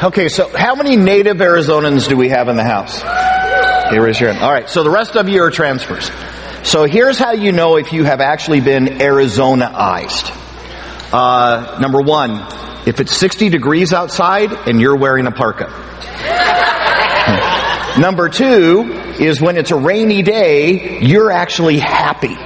[0.00, 3.02] Okay, so how many native Arizonans do we have in the house?
[3.88, 4.32] Okay, raise your.
[4.32, 6.08] All right, so the rest of you are transfers.
[6.62, 10.30] So here's how you know if you have actually been Arizonaized.
[11.12, 12.46] Uh, number one,
[12.86, 15.66] if it's 60 degrees outside and you're wearing a parka.
[17.98, 22.36] Number two is when it's a rainy day, you're actually happy.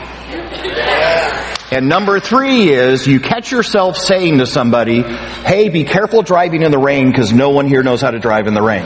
[1.72, 6.70] And number three is you catch yourself saying to somebody, hey, be careful driving in
[6.70, 8.84] the rain because no one here knows how to drive in the rain.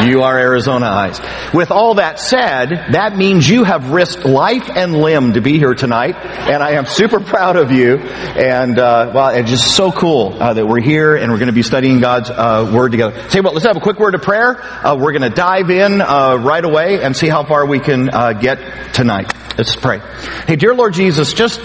[0.00, 1.54] You are Arizonaized.
[1.54, 5.74] With all that said, that means you have risked life and limb to be here
[5.74, 7.98] tonight, and I am super proud of you.
[7.98, 11.52] And uh, well, it's just so cool uh, that we're here and we're going to
[11.52, 13.14] be studying God's uh, Word together.
[13.32, 14.60] You what, let's have a quick word of prayer.
[14.60, 18.08] Uh, we're going to dive in uh, right away and see how far we can
[18.08, 19.32] uh, get tonight.
[19.56, 20.00] Let's pray.
[20.46, 21.60] Hey, dear Lord Jesus, just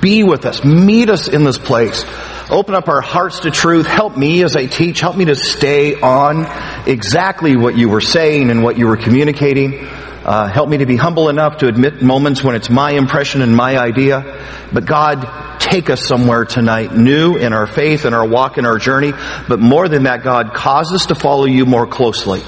[0.00, 0.64] be with us.
[0.64, 2.04] Meet us in this place.
[2.52, 3.86] Open up our hearts to truth.
[3.86, 5.00] Help me as I teach.
[5.00, 6.46] Help me to stay on
[6.86, 9.86] exactly what you were saying and what you were communicating.
[9.86, 13.56] Uh, help me to be humble enough to admit moments when it's my impression and
[13.56, 14.38] my idea.
[14.70, 18.76] But God, take us somewhere tonight new in our faith and our walk and our
[18.76, 19.12] journey.
[19.48, 22.42] But more than that, God, cause us to follow you more closely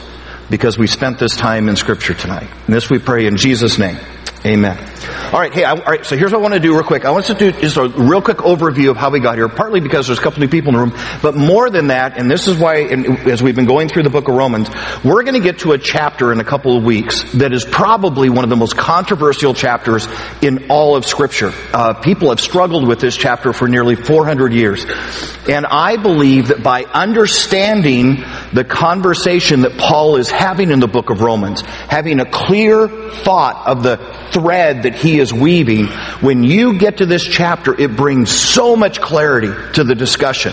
[0.51, 2.51] because we spent this time in scripture tonight.
[2.67, 3.97] And this we pray in Jesus' name.
[4.47, 4.77] Amen.
[5.33, 6.05] All right, hey, I, all right.
[6.05, 7.07] So here's what I want to do real quick.
[7.07, 9.49] I want to do just a real quick overview of how we got here.
[9.49, 12.31] Partly because there's a couple new people in the room, but more than that, and
[12.31, 14.69] this is why, as we've been going through the book of Romans,
[15.03, 18.29] we're going to get to a chapter in a couple of weeks that is probably
[18.29, 20.07] one of the most controversial chapters
[20.43, 21.53] in all of Scripture.
[21.73, 24.85] Uh, people have struggled with this chapter for nearly 400 years,
[25.49, 31.09] and I believe that by understanding the conversation that Paul is having in the book
[31.09, 33.97] of Romans, having a clear thought of the
[34.35, 35.87] thread that he is weaving,
[36.21, 40.53] when you get to this chapter, it brings so much clarity to the discussion.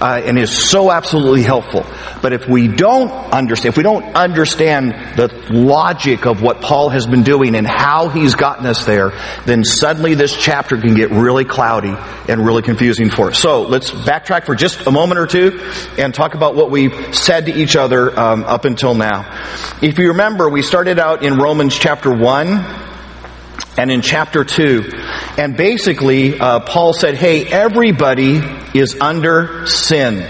[0.00, 1.86] Uh, and is so absolutely helpful.
[2.22, 7.06] But if we don't understand, if we don't understand the logic of what Paul has
[7.06, 9.12] been doing and how he's gotten us there,
[9.46, 11.94] then suddenly this chapter can get really cloudy
[12.28, 13.38] and really confusing for us.
[13.38, 15.60] So let's backtrack for just a moment or two
[15.96, 19.22] and talk about what we've said to each other um, up until now.
[19.80, 22.64] If you remember, we started out in Romans chapter one
[23.76, 24.90] and in chapter 2.
[25.38, 28.40] And basically, uh, Paul said, hey, everybody
[28.74, 30.26] is under sin.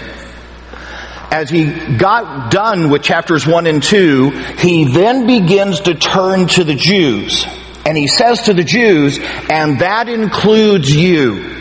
[1.31, 6.63] As he got done with chapters 1 and 2, he then begins to turn to
[6.63, 7.45] the Jews.
[7.85, 11.53] And he says to the Jews, and that includes you.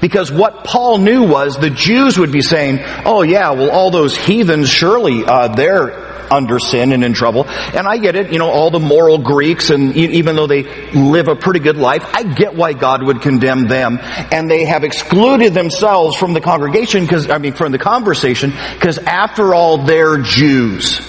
[0.00, 4.16] Because what Paul knew was the Jews would be saying, oh yeah, well all those
[4.16, 5.99] heathens, surely uh, they're
[6.30, 7.48] under sin and in trouble.
[7.48, 11.28] And I get it, you know, all the moral Greeks and even though they live
[11.28, 13.98] a pretty good life, I get why God would condemn them.
[14.00, 18.98] And they have excluded themselves from the congregation because, I mean, from the conversation because
[18.98, 21.00] after all, they're Jews.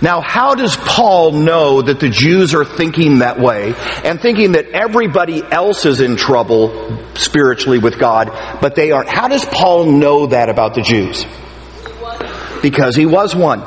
[0.00, 3.74] Now, how does Paul know that the Jews are thinking that way
[4.04, 8.28] and thinking that everybody else is in trouble spiritually with God,
[8.60, 9.08] but they aren't?
[9.08, 11.26] How does Paul know that about the Jews?
[12.62, 13.60] Because he was one.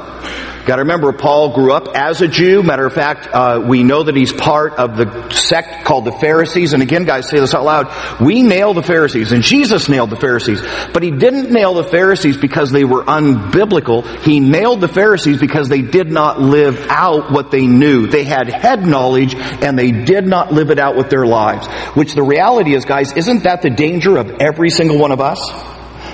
[0.65, 2.61] Got to remember, Paul grew up as a Jew.
[2.61, 6.73] Matter of fact, uh, we know that he's part of the sect called the Pharisees.
[6.73, 8.21] And again, guys, say this out loud.
[8.21, 10.61] We nail the Pharisees, and Jesus nailed the Pharisees.
[10.93, 14.05] But he didn't nail the Pharisees because they were unbiblical.
[14.21, 18.05] He nailed the Pharisees because they did not live out what they knew.
[18.05, 21.65] They had head knowledge, and they did not live it out with their lives.
[21.95, 25.39] Which the reality is, guys, isn't that the danger of every single one of us?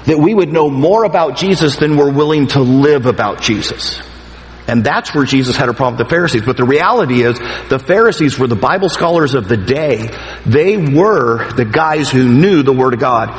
[0.06, 4.02] That we would know more about Jesus than we're willing to live about Jesus.
[4.67, 6.44] And that's where Jesus had a problem with the Pharisees.
[6.45, 7.39] But the reality is,
[7.69, 10.09] the Pharisees were the Bible scholars of the day.
[10.45, 13.29] They were the guys who knew the Word of God.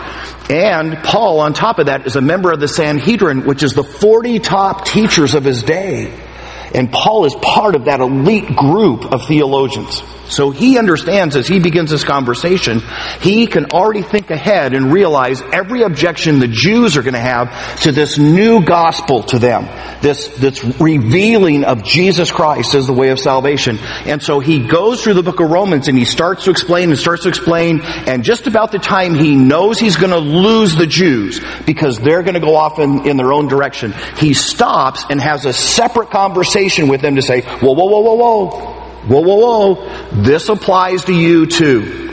[0.50, 3.84] And Paul, on top of that, is a member of the Sanhedrin, which is the
[3.84, 6.27] 40 top teachers of his day.
[6.74, 10.02] And Paul is part of that elite group of theologians.
[10.30, 12.82] So he understands as he begins this conversation,
[13.20, 17.80] he can already think ahead and realize every objection the Jews are going to have
[17.82, 19.68] to this new gospel to them.
[20.02, 23.78] This, this revealing of Jesus Christ as the way of salvation.
[24.04, 26.98] And so he goes through the book of Romans and he starts to explain and
[26.98, 30.86] starts to explain and just about the time he knows he's going to lose the
[30.86, 35.20] Jews because they're going to go off in, in their own direction, he stops and
[35.20, 36.57] has a separate conversation
[36.88, 38.78] with them to say, whoa, whoa, whoa, whoa, whoa.
[39.06, 40.22] Whoa, whoa, whoa.
[40.22, 42.08] This applies to you too.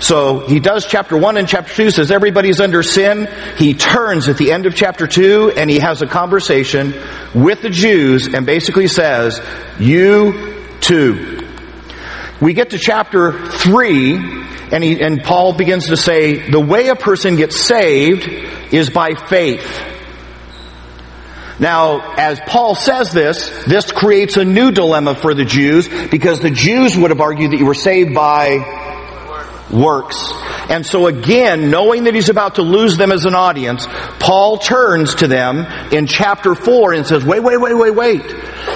[0.00, 3.28] So he does chapter 1 and chapter 2 says everybody's under sin.
[3.56, 6.94] He turns at the end of chapter 2 and he has a conversation
[7.34, 9.40] with the Jews and basically says,
[9.78, 11.48] you too.
[12.40, 14.16] We get to chapter 3
[14.72, 18.28] and he, and Paul begins to say, the way a person gets saved
[18.72, 19.93] is by faith.
[21.58, 26.50] Now, as Paul says this, this creates a new dilemma for the Jews because the
[26.50, 28.58] Jews would have argued that you were saved by
[29.70, 30.32] works.
[30.68, 33.86] And so again, knowing that he's about to lose them as an audience,
[34.18, 38.22] Paul turns to them in chapter 4 and says, wait, wait, wait, wait, wait.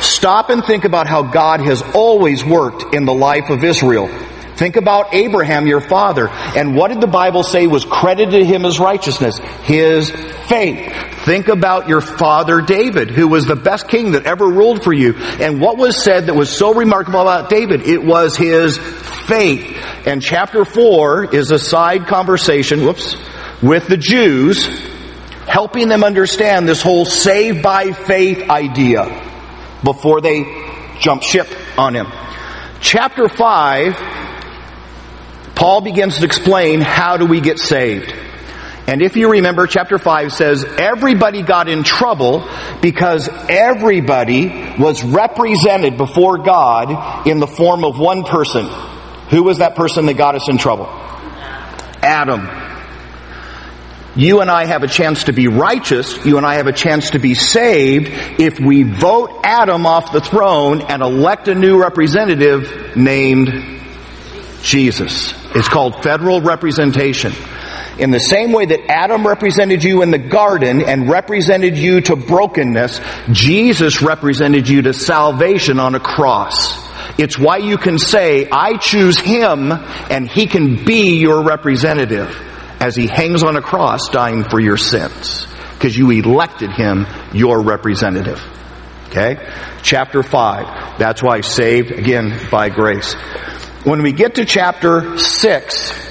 [0.02, 4.08] Stop and think about how God has always worked in the life of Israel.
[4.56, 6.28] Think about Abraham, your father.
[6.28, 9.38] And what did the Bible say was credited to him as righteousness?
[9.62, 10.92] His faith.
[11.24, 15.14] Think about your father David, who was the best king that ever ruled for you.
[15.14, 17.82] And what was said that was so remarkable about David?
[17.82, 19.76] It was his faith.
[20.06, 23.16] And chapter 4 is a side conversation, whoops,
[23.62, 24.66] with the Jews,
[25.46, 29.04] helping them understand this whole save by faith idea
[29.82, 30.44] before they
[31.00, 32.06] jump ship on him.
[32.80, 34.18] Chapter 5
[35.58, 38.14] Paul begins to explain how do we get saved.
[38.88, 42.48] And if you remember, chapter 5 says everybody got in trouble
[42.80, 44.48] because everybody
[44.78, 48.64] was represented before God in the form of one person.
[49.28, 50.86] Who was that person that got us in trouble?
[52.02, 52.48] Adam.
[54.16, 56.24] You and I have a chance to be righteous.
[56.24, 58.08] You and I have a chance to be saved
[58.40, 63.82] if we vote Adam off the throne and elect a new representative named
[64.62, 65.34] Jesus.
[65.54, 67.34] It's called federal representation.
[67.98, 72.14] In the same way that Adam represented you in the garden and represented you to
[72.14, 73.00] brokenness,
[73.32, 76.78] Jesus represented you to salvation on a cross.
[77.18, 82.30] It's why you can say, I choose him and he can be your representative
[82.80, 85.46] as he hangs on a cross dying for your sins.
[85.72, 88.40] Because you elected him your representative.
[89.08, 89.38] Okay?
[89.82, 90.98] Chapter 5.
[90.98, 93.14] That's why saved, again, by grace.
[93.84, 96.07] When we get to chapter 6,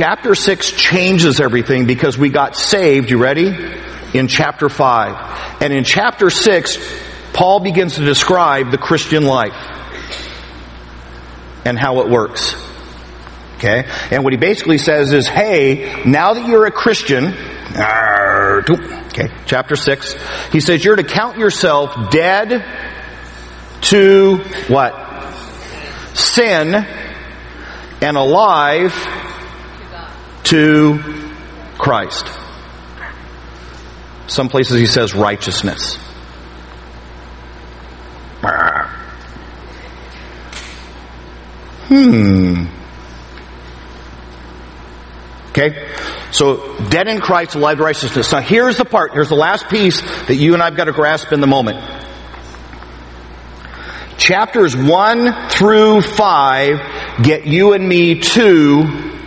[0.00, 3.54] chapter 6 changes everything because we got saved, you ready?
[4.14, 5.60] In chapter 5.
[5.60, 6.78] And in chapter 6,
[7.34, 9.52] Paul begins to describe the Christian life
[11.66, 12.54] and how it works.
[13.56, 13.86] Okay?
[14.10, 20.16] And what he basically says is, hey, now that you're a Christian, okay, chapter 6,
[20.50, 22.64] he says you're to count yourself dead
[23.82, 24.38] to
[24.68, 25.08] what?
[26.14, 26.74] sin
[28.00, 28.94] and alive
[30.50, 30.98] to
[31.78, 32.26] Christ.
[34.26, 35.96] Some places he says righteousness.
[41.88, 42.66] Hmm.
[45.48, 45.88] Okay?
[46.30, 48.30] So, dead in Christ, alive to righteousness.
[48.30, 51.32] Now here's the part, here's the last piece that you and I've got to grasp
[51.32, 51.78] in the moment
[54.16, 59.19] chapters 1 through 5 get you and me to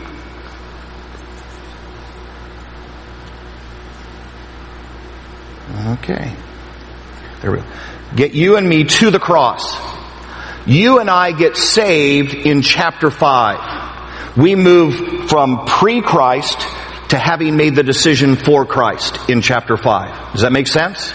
[5.85, 6.35] Okay.
[7.41, 7.65] There we go.
[8.15, 9.77] Get you and me to the cross.
[10.65, 14.37] You and I get saved in chapter 5.
[14.37, 16.59] We move from pre-Christ
[17.09, 20.33] to having made the decision for Christ in chapter 5.
[20.33, 21.13] Does that make sense?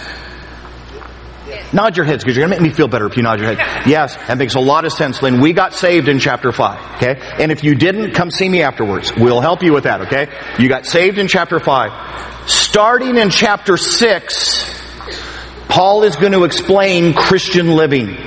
[1.71, 3.53] Nod your heads because you're going to make me feel better if you nod your
[3.53, 3.85] head.
[3.89, 5.39] Yes, that makes a lot of sense, Lynn.
[5.39, 7.19] We got saved in chapter 5, okay?
[7.39, 9.13] And if you didn't, come see me afterwards.
[9.15, 10.27] We'll help you with that, okay?
[10.59, 12.49] You got saved in chapter 5.
[12.49, 14.79] Starting in chapter 6,
[15.69, 18.17] Paul is going to explain Christian living.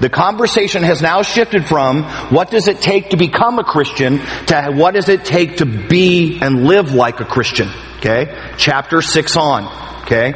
[0.00, 4.70] The conversation has now shifted from what does it take to become a Christian to
[4.72, 7.70] what does it take to be and live like a Christian.
[7.96, 8.52] Okay?
[8.58, 10.02] Chapter 6 on.
[10.02, 10.34] Okay?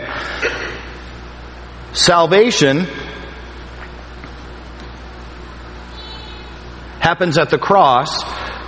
[1.93, 2.87] Salvation
[7.01, 8.23] happens at the cross.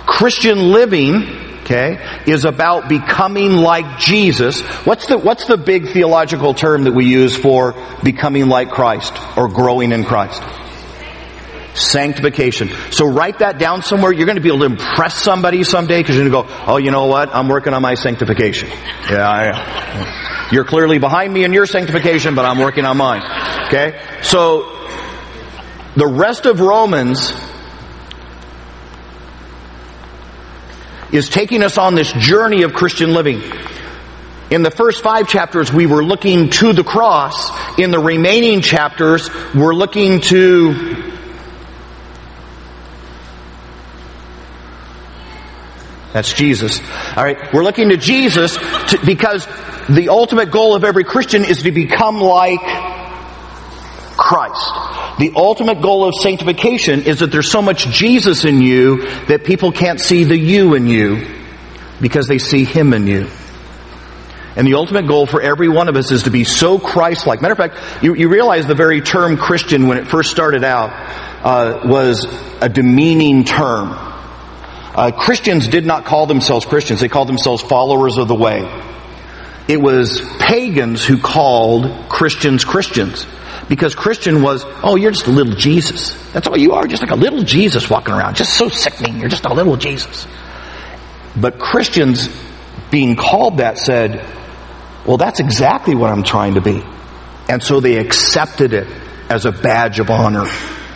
[0.05, 1.23] Christian living,
[1.61, 4.61] okay, is about becoming like Jesus.
[4.85, 9.47] What's the, what's the big theological term that we use for becoming like Christ or
[9.47, 10.41] growing in Christ?
[11.73, 12.69] Sanctification.
[12.91, 14.11] So write that down somewhere.
[14.11, 16.77] You're going to be able to impress somebody someday because you're going to go, oh,
[16.77, 17.33] you know what?
[17.33, 18.69] I'm working on my sanctification.
[19.09, 23.23] Yeah, I, you're clearly behind me in your sanctification, but I'm working on mine.
[23.67, 23.99] Okay?
[24.21, 24.69] So,
[25.95, 27.33] the rest of Romans
[31.11, 33.41] is taking us on this journey of Christian living.
[34.49, 37.49] In the first five chapters, we were looking to the cross.
[37.79, 41.12] In the remaining chapters, we're looking to
[46.13, 46.79] That's Jesus.
[47.17, 47.51] All right.
[47.53, 49.47] We're looking to Jesus to, because
[49.89, 52.61] the ultimate goal of every Christian is to become like
[54.15, 55.17] Christ.
[55.19, 59.71] The ultimate goal of sanctification is that there's so much Jesus in you that people
[59.71, 61.27] can't see the you in you
[61.99, 63.27] because they see Him in you.
[64.55, 67.41] And the ultimate goal for every one of us is to be so Christ-like.
[67.41, 70.91] Matter of fact, you, you realize the very term Christian when it first started out
[71.43, 72.27] uh, was
[72.61, 73.89] a demeaning term.
[74.95, 78.61] Uh, Christians did not call themselves Christians; they called themselves followers of the way.
[79.67, 83.25] It was pagans who called Christians Christians
[83.69, 86.15] because Christian was, oh, you're just a little Jesus.
[86.33, 89.19] That's all you are, just like a little Jesus walking around, just so sickening.
[89.19, 90.27] You're just a little Jesus.
[91.35, 92.29] But Christians
[92.91, 94.25] being called that said,
[95.05, 96.83] well, that's exactly what I'm trying to be.
[97.49, 98.87] And so they accepted it
[99.29, 100.45] as a badge of honor.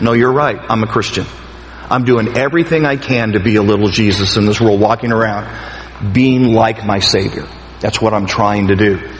[0.00, 0.58] No, you're right.
[0.68, 1.26] I'm a Christian.
[1.90, 6.12] I'm doing everything I can to be a little Jesus in this world, walking around,
[6.12, 7.46] being like my Savior.
[7.80, 9.10] That's what I'm trying to do.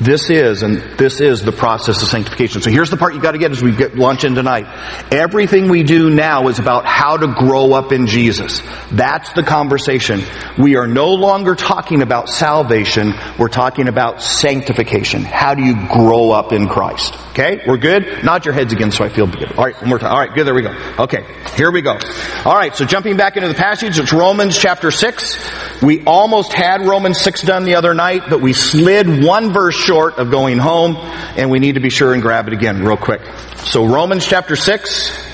[0.00, 2.62] This is, and this is the process of sanctification.
[2.62, 4.66] So here's the part you gotta get as we get lunch in tonight.
[5.12, 8.62] Everything we do now is about how to grow up in Jesus.
[8.90, 10.22] That's the conversation.
[10.58, 15.22] We are no longer talking about salvation, we're talking about sanctification.
[15.22, 17.14] How do you grow up in Christ?
[17.30, 17.62] Okay?
[17.66, 18.24] We're good?
[18.24, 19.52] Nod your heads again so I feel good.
[19.52, 20.12] Alright, one more time.
[20.12, 20.74] Alright, good, there we go.
[20.98, 21.98] Okay, here we go.
[22.44, 25.82] Alright, so jumping back into the passage, it's Romans chapter 6.
[25.82, 30.18] We almost had Romans 6 done the other night, but we slid one verse short
[30.18, 33.20] of going home, and we need to be sure and grab it again real quick.
[33.64, 35.28] So Romans chapter 6.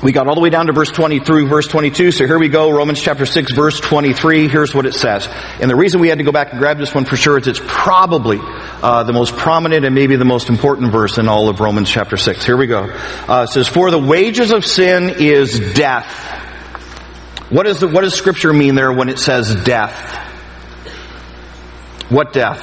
[0.00, 2.48] We got all the way down to verse 20 through verse 22, so here we
[2.48, 4.46] go, Romans chapter 6, verse 23.
[4.46, 5.28] Here's what it says.
[5.60, 7.48] And the reason we had to go back and grab this one for sure is
[7.48, 11.58] it's probably uh, the most prominent and maybe the most important verse in all of
[11.58, 12.46] Romans chapter 6.
[12.46, 12.84] Here we go.
[12.84, 16.47] Uh, it says, For the wages of sin is death.
[17.50, 19.96] What, is the, what does Scripture mean there when it says death?
[22.10, 22.60] What death?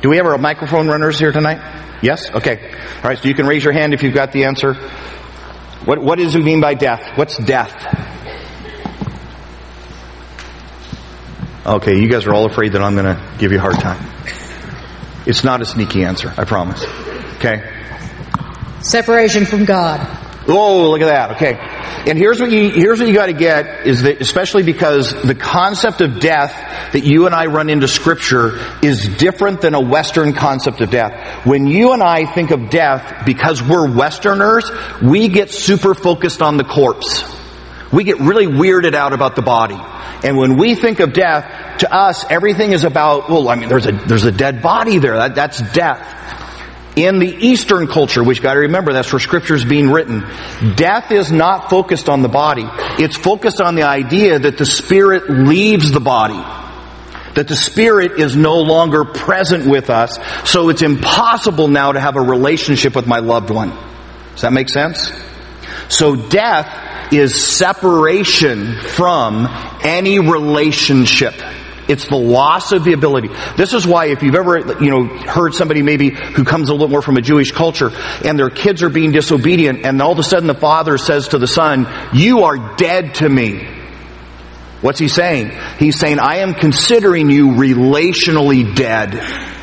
[0.00, 1.58] Do we have our microphone runners here tonight?
[2.02, 2.30] Yes?
[2.30, 2.72] Okay.
[2.96, 4.74] All right, so you can raise your hand if you've got the answer.
[5.84, 7.18] What, what does it mean by death?
[7.18, 7.74] What's death?
[11.66, 14.02] Okay, you guys are all afraid that I'm going to give you a hard time.
[15.26, 16.84] It's not a sneaky answer, I promise.
[17.36, 17.62] Okay?
[18.80, 20.19] Separation from God.
[20.50, 21.30] Oh, look at that.
[21.36, 21.56] Okay.
[22.10, 26.00] And here's what you, here's what you gotta get is that, especially because the concept
[26.00, 26.52] of death
[26.92, 31.46] that you and I run into scripture is different than a Western concept of death.
[31.46, 34.70] When you and I think of death, because we're Westerners,
[35.02, 37.24] we get super focused on the corpse.
[37.92, 39.78] We get really weirded out about the body.
[40.22, 43.86] And when we think of death, to us, everything is about, well, I mean, there's
[43.86, 45.16] a, there's a dead body there.
[45.16, 46.39] That, that's death.
[46.96, 50.24] In the Eastern culture, which you gotta remember, that's where scripture is being written,
[50.74, 52.64] death is not focused on the body.
[53.02, 56.42] It's focused on the idea that the spirit leaves the body.
[57.34, 62.16] That the spirit is no longer present with us, so it's impossible now to have
[62.16, 63.70] a relationship with my loved one.
[64.32, 65.12] Does that make sense?
[65.88, 69.46] So death is separation from
[69.82, 71.34] any relationship.
[71.90, 73.28] It's the loss of the ability.
[73.56, 76.88] This is why if you've ever, you know, heard somebody maybe who comes a little
[76.88, 77.90] more from a Jewish culture
[78.24, 81.38] and their kids are being disobedient and all of a sudden the father says to
[81.38, 83.66] the son, you are dead to me.
[84.80, 85.50] What's he saying?
[85.78, 89.59] He's saying, I am considering you relationally dead.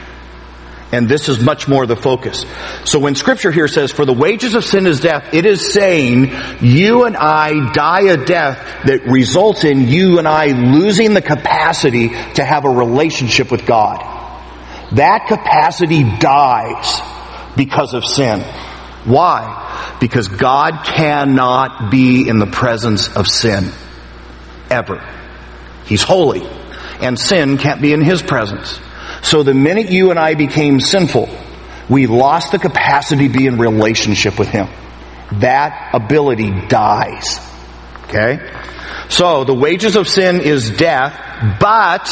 [0.92, 2.46] And this is much more the focus.
[2.86, 6.32] So when scripture here says, for the wages of sin is death, it is saying
[6.62, 12.10] you and I die a death that results in you and I losing the capacity
[12.36, 14.00] to have a relationship with God.
[14.94, 17.02] That capacity dies
[17.58, 18.40] because of sin.
[19.04, 19.98] Why?
[20.00, 23.72] Because God cannot be in the presence of sin.
[24.70, 25.06] Ever.
[25.86, 26.48] He's holy.
[27.02, 28.80] And sin can't be in His presence.
[29.28, 31.28] So the minute you and I became sinful,
[31.90, 34.70] we lost the capacity to be in relationship with Him.
[35.42, 37.38] That ability dies.
[38.06, 38.40] Okay?
[39.10, 42.06] So the wages of sin is death, but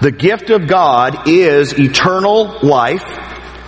[0.00, 3.04] the gift of God is eternal life,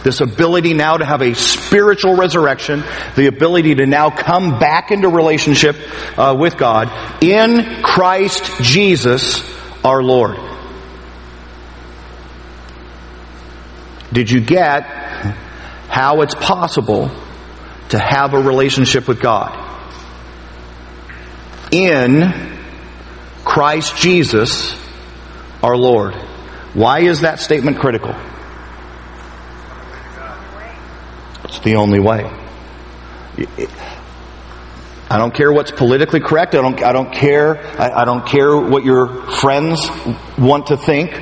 [0.03, 2.83] this ability now to have a spiritual resurrection,
[3.15, 5.77] the ability to now come back into relationship
[6.19, 6.91] uh, with God
[7.23, 9.41] in Christ Jesus
[9.85, 10.51] our Lord.
[14.12, 14.83] Did you get
[15.88, 17.11] how it's possible
[17.88, 19.59] to have a relationship with God?
[21.71, 22.59] In
[23.45, 24.76] Christ Jesus,
[25.62, 26.14] our Lord.
[26.75, 28.14] Why is that statement critical?
[31.45, 32.31] It's the only way.
[35.11, 36.54] I don't care what's politically correct.
[36.54, 37.59] I don't, I don't care.
[37.78, 39.87] I, I don't care what your friends
[40.38, 41.12] want to think.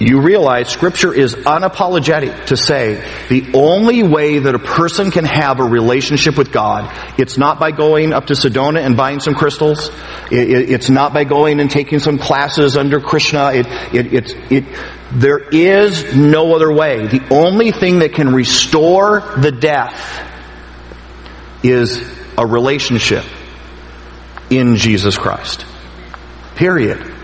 [0.00, 5.58] You realize scripture is unapologetic to say the only way that a person can have
[5.58, 6.88] a relationship with God,
[7.18, 9.90] it's not by going up to Sedona and buying some crystals.
[10.30, 13.52] It, it, it's not by going and taking some classes under Krishna.
[13.52, 14.64] It, it, it,
[15.10, 17.06] there is no other way.
[17.06, 20.24] The only thing that can restore the death
[21.64, 22.00] is
[22.36, 23.24] a relationship
[24.48, 25.64] in Jesus Christ.
[26.54, 27.17] Period.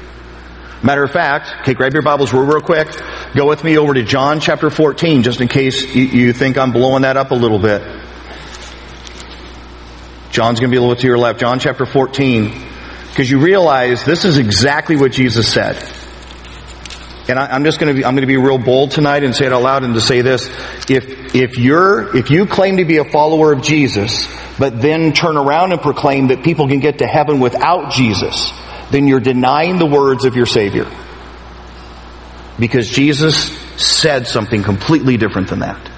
[0.85, 2.87] Matter of fact, okay, grab your Bibles real, real quick.
[3.35, 7.03] Go with me over to John chapter 14, just in case you, think I'm blowing
[7.03, 7.81] that up a little bit.
[10.31, 11.41] John's going to be a little to your left.
[11.41, 12.53] John chapter 14.
[13.09, 15.77] Because you realize this is exactly what Jesus said.
[17.29, 19.35] And I, am just going to be, I'm going to be real bold tonight and
[19.35, 20.49] say it out loud and to say this.
[20.91, 25.39] If, if you're, if you claim to be a follower of Jesus, but then turn
[25.39, 28.53] around and proclaim that people can get to heaven without Jesus,
[28.95, 30.87] then you're denying the words of your Savior.
[32.61, 35.91] Because Jesus said something completely different than that.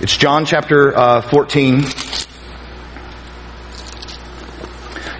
[0.00, 1.84] It's John chapter uh, 14.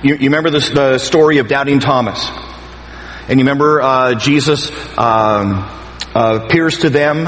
[0.03, 2.27] You, you remember this, the story of doubting Thomas.
[3.29, 5.69] And you remember uh, Jesus um,
[6.15, 7.27] uh, appears to them.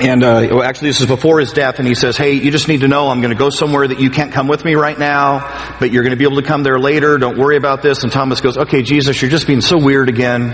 [0.00, 2.80] And uh, actually, this is before his death, and he says, "Hey, you just need
[2.80, 5.76] to know I'm going to go somewhere that you can't come with me right now,
[5.78, 7.18] but you're going to be able to come there later.
[7.18, 10.52] Don't worry about this." And Thomas goes, "Okay, Jesus, you're just being so weird again.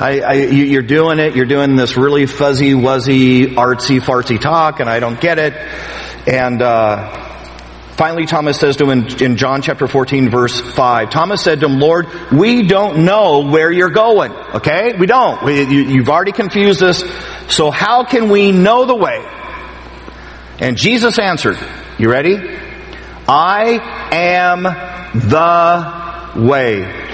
[0.00, 1.36] I, I, you're doing it.
[1.36, 5.52] You're doing this really fuzzy, wuzzy, artsy, fartsy talk, and I don't get it."
[6.26, 7.29] And uh,
[8.00, 11.66] Finally, Thomas says to him in, in, John chapter 14 verse 5, Thomas said to
[11.66, 14.32] him, Lord, we don't know where you're going.
[14.32, 14.96] Okay?
[14.96, 15.44] We don't.
[15.44, 17.04] We, you, you've already confused us.
[17.54, 19.22] So how can we know the way?
[20.60, 21.58] And Jesus answered,
[21.98, 22.38] you ready?
[23.28, 23.78] I
[24.12, 27.06] am the way.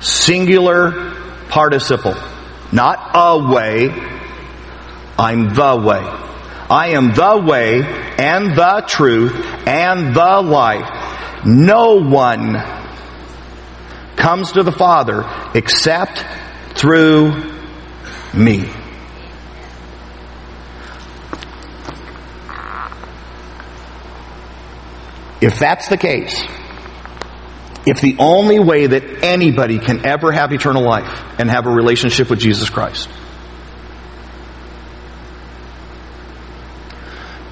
[0.00, 1.14] Singular
[1.50, 2.16] participle.
[2.72, 3.90] Not a way.
[5.16, 6.31] I'm the way.
[6.72, 9.34] I am the way and the truth
[9.66, 11.44] and the life.
[11.44, 12.54] No one
[14.16, 15.22] comes to the Father
[15.54, 16.24] except
[16.74, 17.32] through
[18.32, 18.70] me.
[25.42, 26.42] If that's the case,
[27.84, 32.30] if the only way that anybody can ever have eternal life and have a relationship
[32.30, 33.10] with Jesus Christ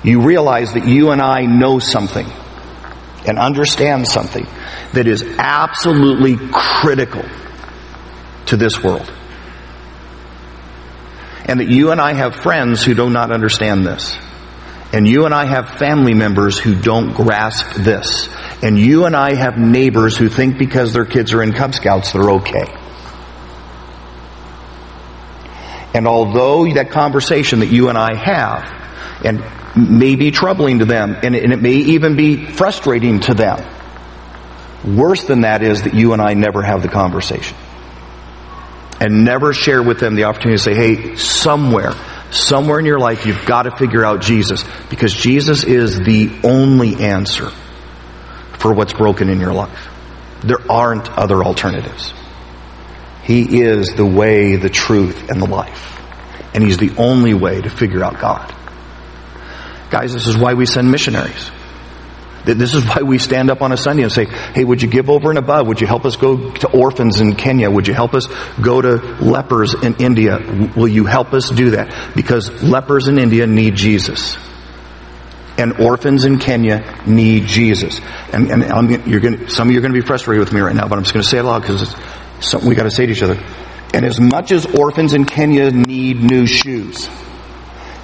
[0.03, 2.27] you realize that you and I know something
[3.27, 4.47] and understand something
[4.93, 7.25] that is absolutely critical
[8.47, 9.13] to this world.
[11.45, 14.17] And that you and I have friends who do not understand this.
[14.93, 18.29] And you and I have family members who don't grasp this.
[18.63, 22.13] And you and I have neighbors who think because their kids are in Cub Scouts
[22.13, 22.77] they're okay.
[25.93, 28.80] And although that conversation that you and I have,
[29.25, 29.43] and
[29.77, 33.59] may be troubling to them, and it, may even be frustrating to them.
[34.85, 37.57] Worse than that is that you and I never have the conversation.
[39.01, 41.93] And never share with them the opportunity to say, hey, somewhere,
[42.31, 44.65] somewhere in your life you've got to figure out Jesus.
[44.89, 47.51] Because Jesus is the only answer
[48.59, 49.89] for what's broken in your life.
[50.43, 52.13] There aren't other alternatives.
[53.23, 55.99] He is the way, the truth, and the life.
[56.55, 58.55] And He's the only way to figure out God.
[59.91, 61.51] Guys, this is why we send missionaries.
[62.45, 65.11] This is why we stand up on a Sunday and say, hey, would you give
[65.11, 65.67] over and above?
[65.67, 67.71] Would you help us go to orphans in Kenya?
[67.71, 68.29] Would you help us
[68.63, 70.39] go to lepers in India?
[70.75, 72.15] Will you help us do that?
[72.15, 74.39] Because lepers in India need Jesus.
[75.59, 78.01] And orphans in Kenya need Jesus.
[78.33, 80.89] And, and going some of you are going to be frustrated with me right now,
[80.89, 83.05] but I'm just going to say it aloud because it's something we got to say
[83.05, 83.39] to each other.
[83.93, 87.11] And as much as orphans in Kenya need new shoes,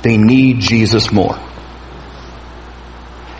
[0.02, 1.38] they need Jesus more.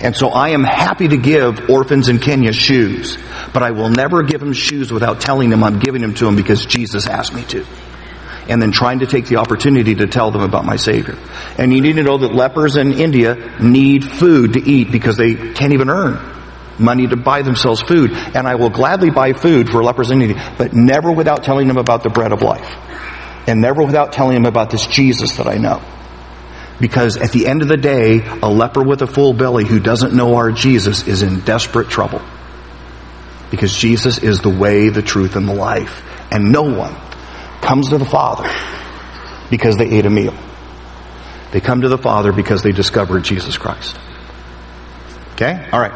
[0.01, 3.17] And so I am happy to give orphans in Kenya shoes,
[3.53, 6.37] but I will never give them shoes without telling them I'm giving them to them
[6.37, 7.65] because Jesus asked me to.
[8.49, 11.19] And then trying to take the opportunity to tell them about my Savior.
[11.59, 15.35] And you need to know that lepers in India need food to eat because they
[15.35, 16.35] can't even earn
[16.79, 18.13] money to buy themselves food.
[18.13, 21.79] And I will gladly buy food for lepers in India, but never without telling them
[21.79, 22.69] about the bread of life.
[23.49, 25.83] And never without telling them about this Jesus that I know.
[26.81, 30.15] Because at the end of the day, a leper with a full belly who doesn't
[30.15, 32.21] know our Jesus is in desperate trouble.
[33.51, 36.03] Because Jesus is the way, the truth, and the life.
[36.31, 36.95] And no one
[37.63, 38.51] comes to the Father
[39.49, 40.35] because they ate a meal.
[41.53, 43.97] They come to the Father because they discovered Jesus Christ.
[45.33, 45.69] Okay?
[45.73, 45.95] Alright.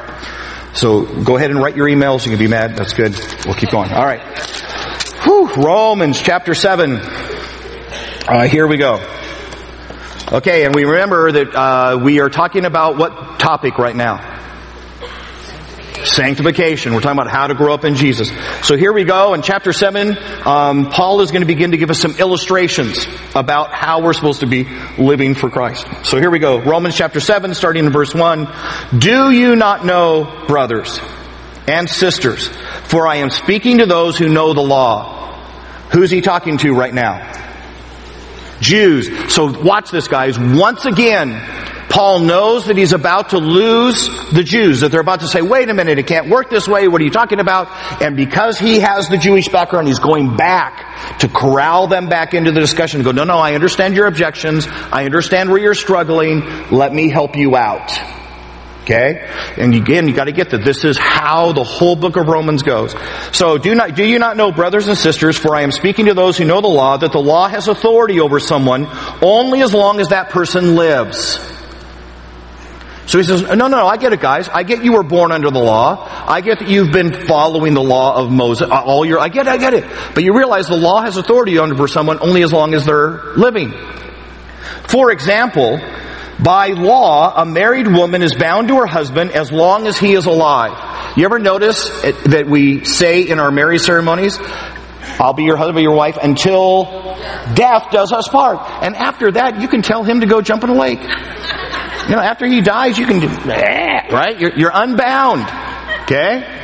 [0.73, 2.25] So go ahead and write your emails.
[2.25, 2.77] You can be mad.
[2.77, 3.19] That's good.
[3.45, 3.91] We'll keep going.
[3.93, 4.23] Alright.
[5.25, 5.53] Whew.
[5.57, 6.97] Romans chapter 7.
[6.97, 9.20] Uh, here we go.
[10.33, 14.39] Okay, and we remember that uh, we are talking about what topic right now?
[16.05, 16.95] Sanctification.
[16.95, 18.31] We're talking about how to grow up in Jesus.
[18.63, 20.17] So here we go in chapter 7.
[20.47, 24.39] Um, Paul is going to begin to give us some illustrations about how we're supposed
[24.41, 25.85] to be living for Christ.
[26.05, 26.61] So here we go.
[26.61, 28.47] Romans chapter 7, starting in verse 1.
[28.97, 31.01] Do you not know, brothers
[31.67, 32.47] and sisters,
[32.85, 35.35] for I am speaking to those who know the law.
[35.91, 37.50] Who's he talking to right now?
[38.61, 39.33] Jews.
[39.33, 40.39] So watch this guys.
[40.39, 41.41] Once again,
[41.91, 45.69] Paul knows that he's about to lose the Jews, that they're about to say, wait
[45.69, 47.67] a minute, it can't work this way, what are you talking about?
[48.01, 52.53] And because he has the Jewish background, he's going back to corral them back into
[52.53, 56.95] the discussion go, no, no, I understand your objections, I understand where you're struggling, let
[56.95, 58.20] me help you out.
[58.83, 59.29] Okay?
[59.57, 62.95] And again, you gotta get that this is how the whole book of Romans goes.
[63.33, 66.15] So do not, do you not know, brothers and sisters, for I am speaking to
[66.15, 68.89] those who know the law, that the law has authority over someone
[69.23, 71.39] only as long as that person lives.
[73.07, 74.49] So he says, no, no, no, I get it guys.
[74.49, 76.07] I get you were born under the law.
[76.29, 79.49] I get that you've been following the law of Moses uh, all your, I get
[79.49, 79.85] it, I get it.
[80.15, 83.73] But you realize the law has authority over someone only as long as they're living.
[84.87, 85.81] For example,
[86.43, 90.27] by law, a married woman is bound to her husband as long as he is
[90.27, 91.17] alive.
[91.17, 94.39] You ever notice eh, that we say in our marriage ceremonies,
[95.19, 96.85] I'll be your husband, or your wife until
[97.55, 98.59] death does us part.
[98.83, 101.01] And after that, you can tell him to go jump in a lake.
[101.01, 104.39] You know, after he dies, you can do, eh, right?
[104.39, 105.43] You're, you're unbound.
[106.05, 106.60] Okay?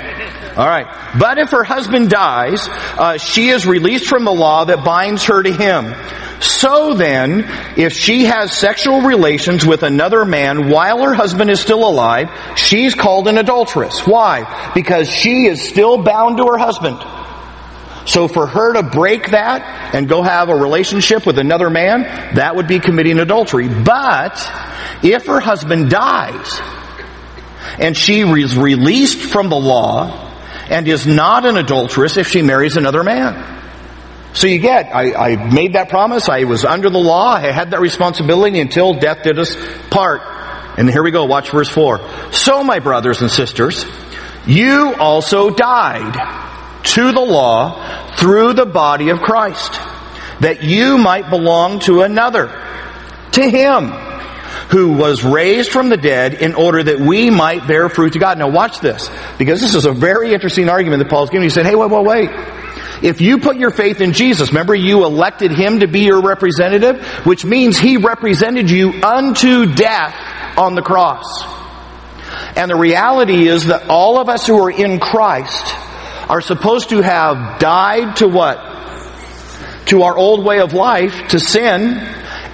[0.57, 0.87] All right.
[1.19, 5.43] But if her husband dies, uh, she is released from the law that binds her
[5.43, 5.95] to him.
[6.41, 7.45] So then,
[7.77, 12.95] if she has sexual relations with another man while her husband is still alive, she's
[12.95, 14.07] called an adulteress.
[14.07, 14.73] Why?
[14.75, 16.99] Because she is still bound to her husband.
[18.07, 22.03] So for her to break that and go have a relationship with another man,
[22.37, 23.69] that would be committing adultery.
[23.69, 24.39] But
[25.03, 26.61] if her husband dies
[27.79, 30.26] and she is released from the law
[30.69, 33.55] and is not an adulteress if she marries another man.
[34.35, 37.71] So you get, I, I made that promise, I was under the law, I had
[37.71, 39.57] that responsibility until death did us
[39.91, 40.21] part.
[40.79, 42.33] And here we go, watch verse 4.
[42.33, 43.87] So my brothers and sisters,
[44.47, 49.73] you also died to the law through the body of Christ,
[50.41, 52.49] that you might belong to another,
[53.33, 54.06] to Him
[54.71, 58.39] who was raised from the dead in order that we might bear fruit to God.
[58.39, 61.45] Now watch this, because this is a very interesting argument that Paul's giving.
[61.45, 62.31] He said, hey, wait, wait, wait.
[63.03, 67.05] If you put your faith in Jesus, remember you elected Him to be your representative,
[67.27, 71.45] which means He represented you unto death on the cross.
[72.57, 75.75] And the reality is that all of us who are in Christ
[76.29, 78.57] are supposed to have died to what?
[79.87, 82.01] To our old way of life, to sin,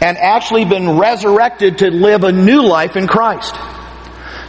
[0.02, 3.54] and actually been resurrected to live a new life in Christ.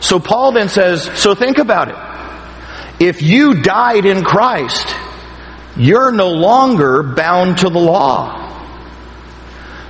[0.01, 3.05] So Paul then says, so think about it.
[3.05, 4.95] If you died in Christ,
[5.77, 8.41] you're no longer bound to the law.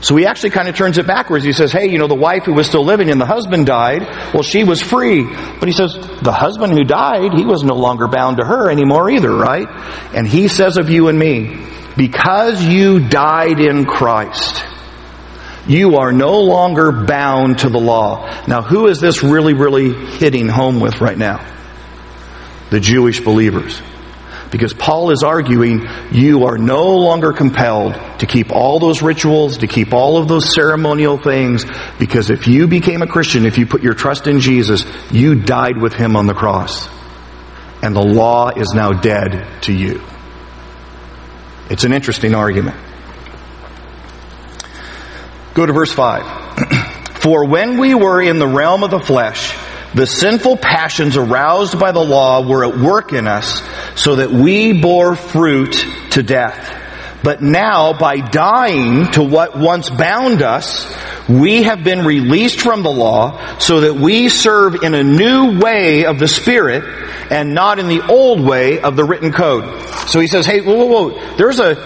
[0.01, 1.45] So he actually kind of turns it backwards.
[1.45, 4.01] He says, hey, you know, the wife who was still living and the husband died,
[4.33, 5.23] well, she was free.
[5.23, 9.09] But he says, the husband who died, he was no longer bound to her anymore
[9.09, 9.67] either, right?
[10.13, 14.65] And he says of you and me, because you died in Christ,
[15.67, 18.45] you are no longer bound to the law.
[18.47, 21.45] Now, who is this really, really hitting home with right now?
[22.69, 23.81] The Jewish believers.
[24.51, 29.67] Because Paul is arguing you are no longer compelled to keep all those rituals, to
[29.67, 31.65] keep all of those ceremonial things,
[31.97, 35.77] because if you became a Christian, if you put your trust in Jesus, you died
[35.77, 36.87] with him on the cross.
[37.81, 40.03] And the law is now dead to you.
[41.69, 42.77] It's an interesting argument.
[45.53, 47.03] Go to verse 5.
[47.21, 49.55] For when we were in the realm of the flesh,
[49.93, 53.61] the sinful passions aroused by the law were at work in us
[53.95, 56.79] so that we bore fruit to death.
[57.23, 60.93] But now, by dying to what once bound us,
[61.29, 66.05] we have been released from the law so that we serve in a new way
[66.05, 66.83] of the Spirit
[67.31, 69.63] and not in the old way of the written code.
[70.09, 71.35] So he says, hey, whoa, whoa, whoa.
[71.37, 71.77] There's a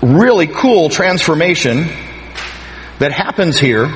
[0.00, 1.88] really cool transformation
[2.98, 3.88] that happens here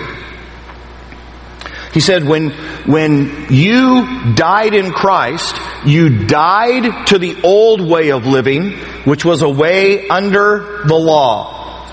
[1.92, 2.50] he said, when,
[2.86, 5.56] when you died in Christ,
[5.86, 8.72] you died to the old way of living,
[9.04, 11.90] which was a way under the law.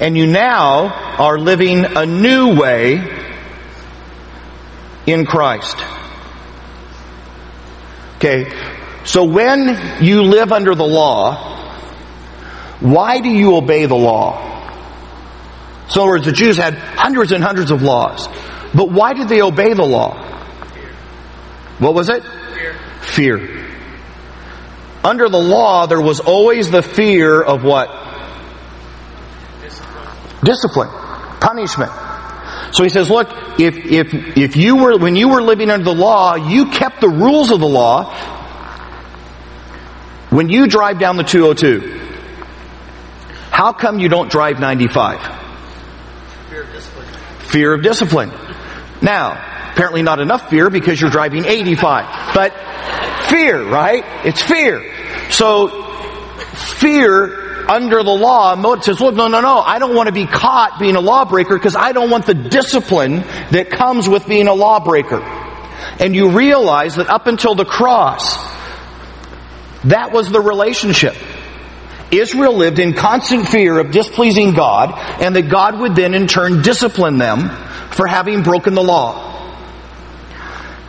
[0.00, 0.88] And you now
[1.18, 2.98] are living a new way
[5.06, 5.76] in Christ.
[8.16, 8.52] Okay,
[9.04, 11.46] so when you live under the law,
[12.80, 14.59] Why do you obey the law?
[15.90, 18.28] So in other words, the Jews had hundreds and hundreds of laws.
[18.72, 20.24] But why did they obey the law?
[21.78, 22.22] What was it?
[22.22, 22.74] Fear.
[23.00, 23.66] Fear.
[25.02, 27.88] Under the law, there was always the fear of what?
[29.62, 30.08] Discipline.
[30.44, 30.88] Discipline.
[31.40, 31.90] Punishment.
[32.72, 35.94] So he says, look, if, if, if you were, when you were living under the
[35.94, 38.14] law, you kept the rules of the law.
[40.28, 41.98] When you drive down the 202,
[43.50, 45.49] how come you don't drive 95?
[47.50, 48.30] Fear of discipline.
[49.02, 49.32] Now,
[49.72, 52.34] apparently not enough fear because you're driving 85.
[52.34, 52.52] But
[53.28, 54.04] fear, right?
[54.24, 54.92] It's fear.
[55.30, 55.68] So,
[56.54, 60.26] fear under the law, Moses says, look, no, no, no, I don't want to be
[60.26, 64.54] caught being a lawbreaker because I don't want the discipline that comes with being a
[64.54, 65.20] lawbreaker.
[66.00, 68.36] And you realize that up until the cross,
[69.84, 71.14] that was the relationship.
[72.10, 76.62] Israel lived in constant fear of displeasing God and that God would then in turn
[76.62, 77.50] discipline them
[77.90, 79.28] for having broken the law.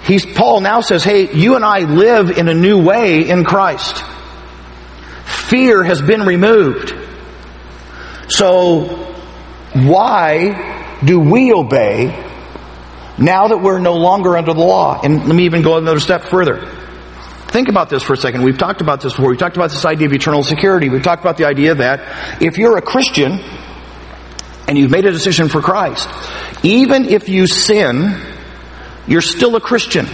[0.03, 4.03] He's, Paul now says, hey, you and I live in a new way in Christ.
[5.25, 6.95] Fear has been removed.
[8.29, 9.13] So,
[9.73, 12.27] why do we obey
[13.17, 15.01] now that we're no longer under the law?
[15.03, 16.80] And let me even go another step further.
[17.51, 18.43] Think about this for a second.
[18.43, 19.29] We've talked about this before.
[19.29, 20.87] We've talked about this idea of eternal security.
[20.87, 23.41] We've talked about the idea that if you're a Christian
[24.69, 26.07] and you've made a decision for Christ,
[26.63, 28.21] even if you sin,
[29.05, 30.07] you're still a Christian.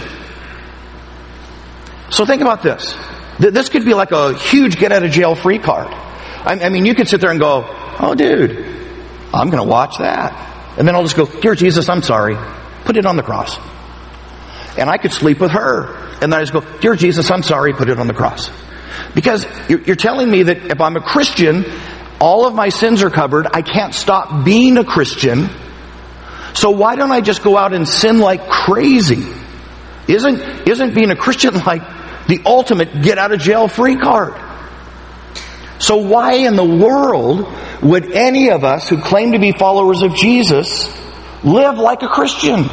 [2.10, 2.96] So think about this.
[3.38, 5.94] This could be like a huge get out of jail free card.
[6.44, 7.66] I mean, you could sit there and go,
[8.00, 8.50] oh dude,
[9.32, 10.76] I'm going to watch that.
[10.76, 12.36] And then I'll just go, dear Jesus, I'm sorry.
[12.84, 13.58] Put it on the cross.
[14.76, 16.07] And I could sleep with her.
[16.20, 17.72] And then I just go, dear Jesus, I'm sorry.
[17.72, 18.50] Put it on the cross.
[19.14, 21.64] Because you're telling me that if I'm a Christian,
[22.20, 23.46] all of my sins are covered.
[23.52, 25.48] I can't stop being a Christian.
[26.54, 29.24] So why don't I just go out and sin like crazy?
[30.08, 31.82] Isn't, isn't being a Christian like
[32.26, 34.34] the ultimate get out of jail free card.
[35.78, 37.46] So why in the world
[37.82, 40.88] would any of us who claim to be followers of Jesus
[41.44, 42.64] live like a Christian?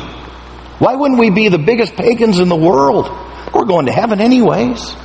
[0.79, 3.05] Why wouldn't we be the biggest pagans in the world?
[3.53, 4.95] We're going to heaven anyways.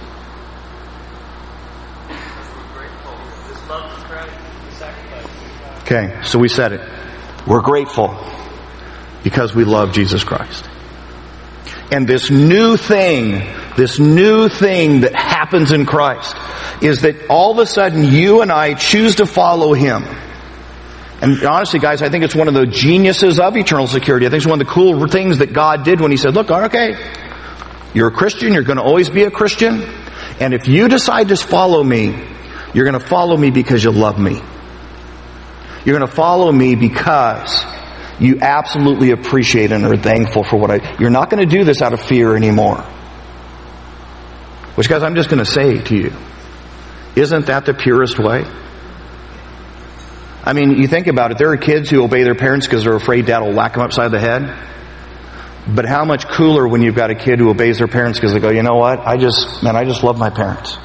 [5.83, 6.88] Okay, so we said it.
[7.46, 8.16] We're grateful
[9.24, 10.64] because we love Jesus Christ.
[11.90, 13.44] And this new thing,
[13.76, 16.37] this new thing that happens in Christ
[16.81, 20.05] is that all of a sudden you and I choose to follow Him.
[21.20, 24.26] And honestly, guys, I think it's one of the geniuses of eternal security.
[24.26, 26.50] I think it's one of the cool things that God did when He said, look,
[26.50, 26.92] okay,
[27.94, 29.83] you're a Christian, you're going to always be a Christian,
[30.38, 32.14] and if you decide to follow me,
[32.72, 34.40] you're going to follow me because you love me.
[35.85, 37.64] You're going to follow me because
[38.20, 41.81] you absolutely appreciate and are thankful for what I, you're not going to do this
[41.83, 42.83] out of fear anymore.
[44.74, 46.12] Which guys, I'm just going to say to you,
[47.16, 48.44] isn't that the purest way?
[50.42, 52.94] I mean, you think about it, there are kids who obey their parents because they're
[52.94, 54.42] afraid dad will whack them upside the head.
[55.73, 58.41] But how much cooler when you've got a kid who obeys their parents because they
[58.41, 59.01] go, you know what?
[59.01, 60.77] I just, man, I just love my parents.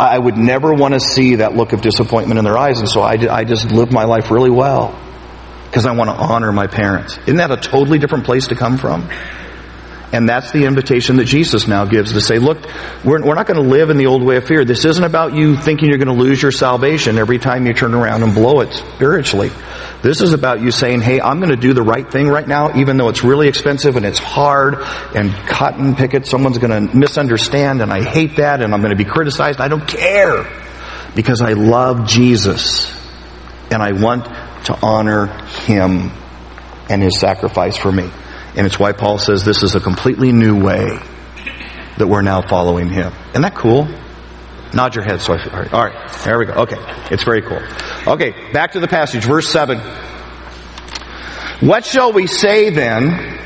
[0.00, 3.02] I would never want to see that look of disappointment in their eyes, and so
[3.02, 4.98] I, I just live my life really well
[5.66, 7.18] because I want to honor my parents.
[7.18, 9.10] Isn't that a totally different place to come from?
[10.12, 12.58] And that's the invitation that Jesus now gives to say, look,
[13.04, 14.64] we're, we're not going to live in the old way of fear.
[14.64, 17.94] This isn't about you thinking you're going to lose your salvation every time you turn
[17.94, 19.50] around and blow it spiritually.
[20.02, 22.76] This is about you saying, hey, I'm going to do the right thing right now,
[22.76, 24.74] even though it's really expensive and it's hard
[25.14, 29.02] and cotton picket, someone's going to misunderstand and I hate that and I'm going to
[29.02, 29.60] be criticized.
[29.60, 30.44] I don't care
[31.14, 32.92] because I love Jesus
[33.70, 34.24] and I want
[34.64, 35.26] to honor
[35.66, 36.10] Him
[36.88, 38.10] and His sacrifice for me.
[38.56, 40.98] And it's why Paul says this is a completely new way
[41.98, 43.12] that we're now following Him.
[43.30, 43.88] Isn't that cool?
[44.72, 46.52] Nod your head so I feel, all right, all right, there we go.
[46.52, 46.76] Okay,
[47.10, 47.60] it's very cool.
[48.06, 49.78] Okay, back to the passage, verse 7.
[51.60, 53.38] What shall we say then?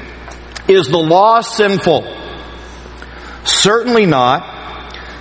[0.68, 2.04] Is the law sinful?
[3.44, 4.50] Certainly not.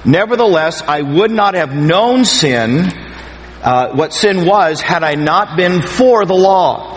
[0.05, 2.91] Nevertheless, I would not have known sin
[3.63, 6.92] uh, what sin was had I not been for the law.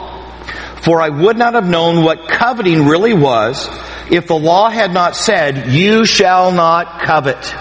[0.86, 3.68] For I would not have known what coveting really was
[4.08, 7.52] if the law had not said, you shall not covet.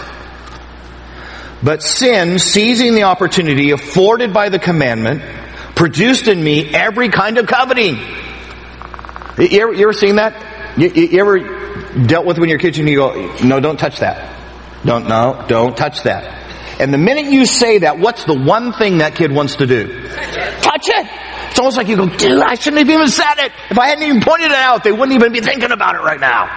[1.64, 5.24] But sin, seizing the opportunity afforded by the commandment,
[5.74, 7.96] produced in me every kind of coveting.
[9.40, 10.78] You ever, you ever seen that?
[10.78, 14.38] You, you, ever dealt with when you're kids and you go, no, don't touch that.
[14.86, 16.80] Don't, no, don't touch that.
[16.80, 20.08] And the minute you say that, what's the one thing that kid wants to do?
[20.62, 21.35] Touch it.
[21.56, 23.54] It's almost like you go, dude, I shouldn't have even said it.
[23.70, 26.20] If I hadn't even pointed it out, they wouldn't even be thinking about it right
[26.20, 26.50] now.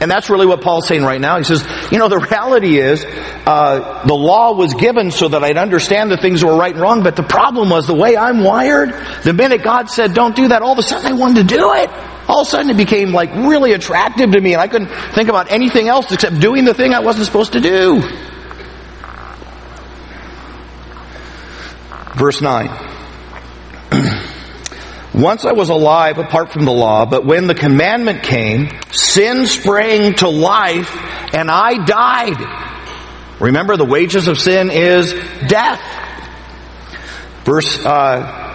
[0.00, 1.38] And that's really what Paul's saying right now.
[1.38, 5.56] He says, you know, the reality is, uh, the law was given so that I'd
[5.56, 8.90] understand the things were right and wrong, but the problem was the way I'm wired,
[9.24, 11.72] the minute God said don't do that, all of a sudden I wanted to do
[11.74, 11.90] it.
[12.28, 15.28] All of a sudden it became like really attractive to me and I couldn't think
[15.28, 18.02] about anything else except doing the thing I wasn't supposed to do.
[22.14, 22.95] Verse 9.
[25.16, 30.12] Once I was alive apart from the law, but when the commandment came, sin sprang
[30.16, 30.94] to life
[31.32, 33.40] and I died.
[33.40, 35.14] Remember, the wages of sin is
[35.48, 35.80] death.
[37.44, 38.46] Verse uh,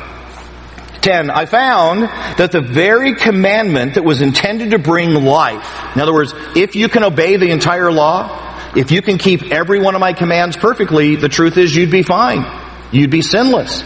[1.01, 2.03] 10, I found
[2.37, 6.89] that the very commandment that was intended to bring life, in other words, if you
[6.89, 11.15] can obey the entire law, if you can keep every one of my commands perfectly,
[11.15, 12.45] the truth is you'd be fine.
[12.91, 13.83] You'd be sinless.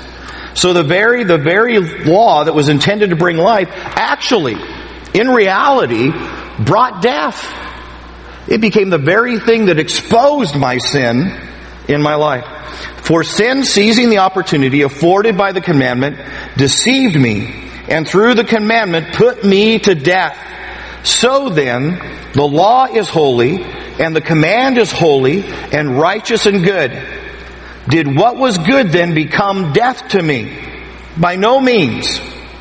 [0.55, 4.55] So the very, the very law that was intended to bring life actually,
[5.13, 6.11] in reality,
[6.63, 7.45] brought death.
[8.47, 11.37] It became the very thing that exposed my sin
[11.87, 12.45] in my life.
[13.03, 16.17] For sin, seizing the opportunity afforded by the commandment,
[16.57, 20.37] deceived me, and through the commandment put me to death.
[21.03, 21.99] So then,
[22.33, 26.91] the law is holy, and the command is holy, and righteous and good.
[27.87, 30.57] Did what was good then become death to me?
[31.17, 32.19] By no means.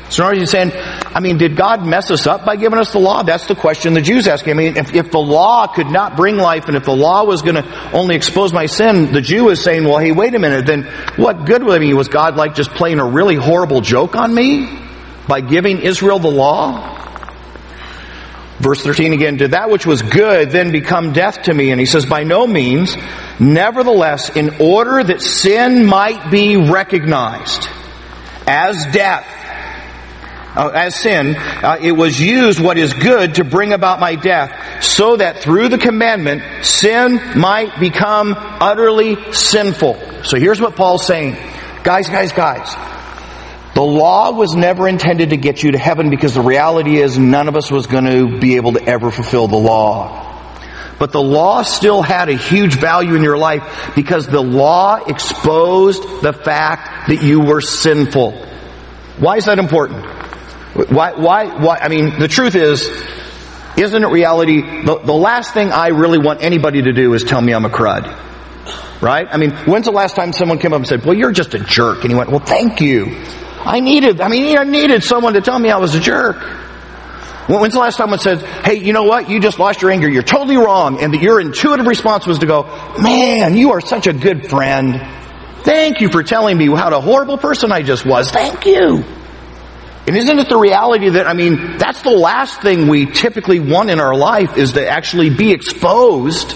[0.09, 2.99] So now he's saying, I mean, did God mess us up by giving us the
[2.99, 3.23] law?
[3.23, 4.47] That's the question the Jews ask.
[4.47, 7.41] I mean, if, if the law could not bring life and if the law was
[7.41, 10.67] going to only expose my sin, the Jew is saying, well, hey, wait a minute,
[10.67, 10.83] then
[11.15, 11.93] what good would it be?
[11.95, 14.79] Was God like just playing a really horrible joke on me
[15.27, 17.04] by giving Israel the law?
[18.59, 21.71] Verse 13 again, did that which was good then become death to me?
[21.71, 22.95] And he says, by no means.
[23.39, 27.67] Nevertheless, in order that sin might be recognized
[28.47, 29.27] as death,
[30.55, 34.81] uh, as sin, uh, it was used what is good to bring about my death,
[34.81, 39.99] so that through the commandment, sin might become utterly sinful.
[40.23, 41.35] So here's what Paul's saying.
[41.83, 42.94] Guys, guys, guys.
[43.75, 47.49] The law was never intended to get you to heaven because the reality is none
[47.49, 50.21] of us was going to be able to ever fulfill the law.
[50.97, 56.03] But the law still had a huge value in your life because the law exposed
[56.21, 58.31] the fact that you were sinful.
[59.19, 60.05] Why is that important?
[60.89, 62.89] Why, why, why, I mean, the truth is,
[63.75, 64.61] isn't it reality?
[64.61, 67.69] The, the last thing I really want anybody to do is tell me I'm a
[67.69, 68.21] crud.
[69.01, 69.27] Right?
[69.29, 71.59] I mean, when's the last time someone came up and said, well, you're just a
[71.59, 72.03] jerk?
[72.03, 73.21] And he went, well, thank you.
[73.65, 76.37] I needed, I mean, I needed someone to tell me I was a jerk.
[77.47, 79.29] When's the last time someone said, hey, you know what?
[79.29, 80.09] You just lost your anger.
[80.09, 81.01] You're totally wrong.
[81.01, 82.63] And that your intuitive response was to go,
[82.99, 84.99] man, you are such a good friend.
[85.63, 88.31] Thank you for telling me what a horrible person I just was.
[88.31, 89.03] Thank you.
[90.07, 93.89] And isn't it the reality that, I mean, that's the last thing we typically want
[93.89, 96.55] in our life is to actually be exposed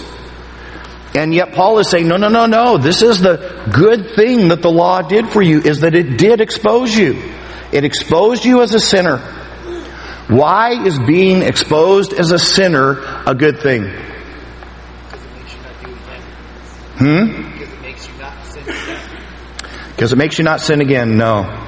[1.15, 2.77] and yet Paul is saying, no, no, no, no.
[2.77, 6.39] This is the good thing that the law did for you is that it did
[6.39, 7.33] expose you.
[7.71, 9.17] It exposed you as a sinner.
[10.27, 13.85] Why is being exposed as a sinner a good thing?
[16.97, 17.59] Hmm?
[19.91, 21.17] Because it makes you not sin again.
[21.17, 21.67] No.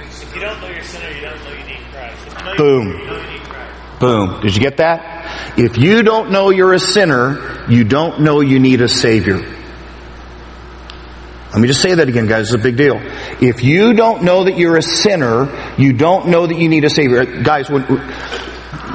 [0.00, 2.56] If you don't know you're a sinner, you don't know you need Christ.
[2.56, 3.98] Boom.
[4.00, 4.40] Boom.
[4.40, 5.19] Did you get that?
[5.56, 9.38] If you don't know you're a sinner, you don't know you need a Savior.
[11.52, 12.46] Let me just say that again, guys.
[12.46, 12.96] It's a big deal.
[13.40, 16.90] If you don't know that you're a sinner, you don't know that you need a
[16.90, 17.42] Savior.
[17.42, 17.84] Guys, when,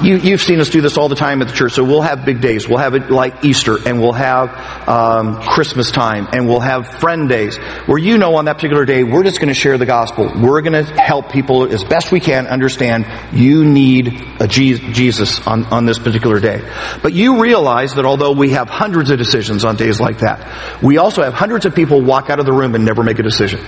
[0.03, 1.73] you, you've seen us do this all the time at the church.
[1.73, 2.67] So we'll have big days.
[2.67, 4.49] We'll have it like Easter, and we'll have
[4.87, 9.03] um, Christmas time, and we'll have friend days, where you know on that particular day
[9.03, 10.31] we're just going to share the gospel.
[10.35, 15.65] We're going to help people as best we can understand you need a Jesus on,
[15.65, 16.61] on this particular day.
[17.01, 20.97] But you realize that although we have hundreds of decisions on days like that, we
[20.97, 23.61] also have hundreds of people walk out of the room and never make a decision.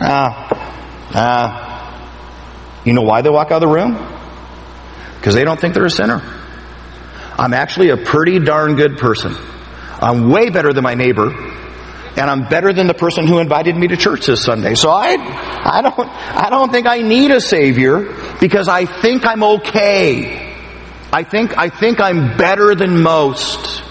[0.00, 2.82] Ah, ah.
[2.84, 4.15] You know why they walk out of the room?
[5.26, 6.22] Because they don't think they're a sinner.
[7.36, 9.34] I'm actually a pretty darn good person.
[10.00, 13.88] I'm way better than my neighbor, and I'm better than the person who invited me
[13.88, 14.76] to church this Sunday.
[14.76, 19.42] So I, I don't, I don't think I need a savior because I think I'm
[19.42, 20.54] okay.
[21.12, 23.82] I think, I think I'm better than most.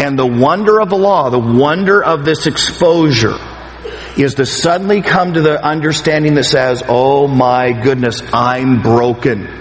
[0.00, 3.38] And the wonder of the law, the wonder of this exposure,
[4.18, 9.60] is to suddenly come to the understanding that says, oh my goodness, I'm broken.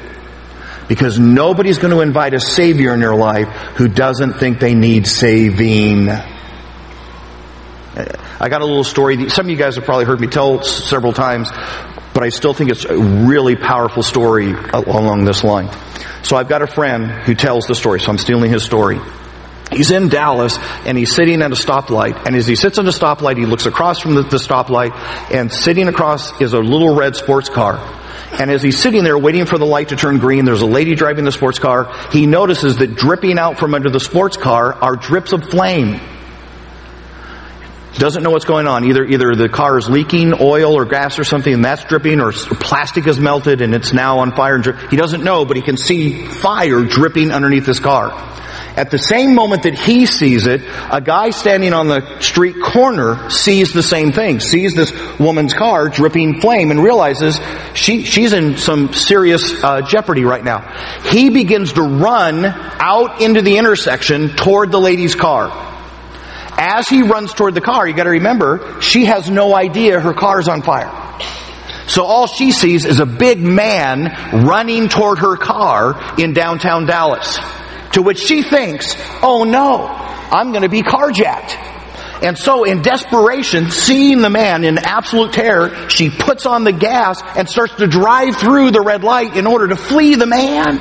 [0.91, 5.07] Because nobody's going to invite a Savior in their life who doesn't think they need
[5.07, 6.09] saving.
[6.09, 6.25] I
[8.49, 9.29] got a little story.
[9.29, 11.49] Some of you guys have probably heard me tell several times,
[12.13, 15.69] but I still think it's a really powerful story along this line.
[16.23, 18.99] So I've got a friend who tells the story, so I'm stealing his story.
[19.71, 22.25] He's in Dallas and he's sitting at a stoplight.
[22.25, 24.91] And as he sits at a stoplight, he looks across from the, the stoplight
[25.31, 27.77] and sitting across is a little red sports car.
[28.33, 30.95] And as he's sitting there waiting for the light to turn green, there's a lady
[30.95, 31.93] driving the sports car.
[32.11, 35.99] He notices that dripping out from under the sports car are drips of flame.
[37.95, 38.85] Doesn't know what's going on.
[38.85, 42.31] Either, either the car is leaking oil or gas or something and that's dripping or
[42.31, 44.55] plastic is melted and it's now on fire.
[44.55, 48.11] And he doesn't know, but he can see fire dripping underneath his car.
[48.77, 53.29] At the same moment that he sees it, a guy standing on the street corner
[53.29, 57.39] sees the same thing, sees this woman's car dripping flame and realizes
[57.73, 60.61] she, she's in some serious uh, jeopardy right now.
[61.09, 65.70] He begins to run out into the intersection toward the lady's car.
[66.57, 70.39] As he runs toward the car, you gotta remember, she has no idea her car
[70.39, 70.91] is on fire.
[71.87, 77.39] So all she sees is a big man running toward her car in downtown Dallas.
[77.93, 81.69] To which she thinks, oh no, I'm gonna be carjacked.
[82.23, 87.21] And so in desperation, seeing the man in absolute terror, she puts on the gas
[87.35, 90.79] and starts to drive through the red light in order to flee the man.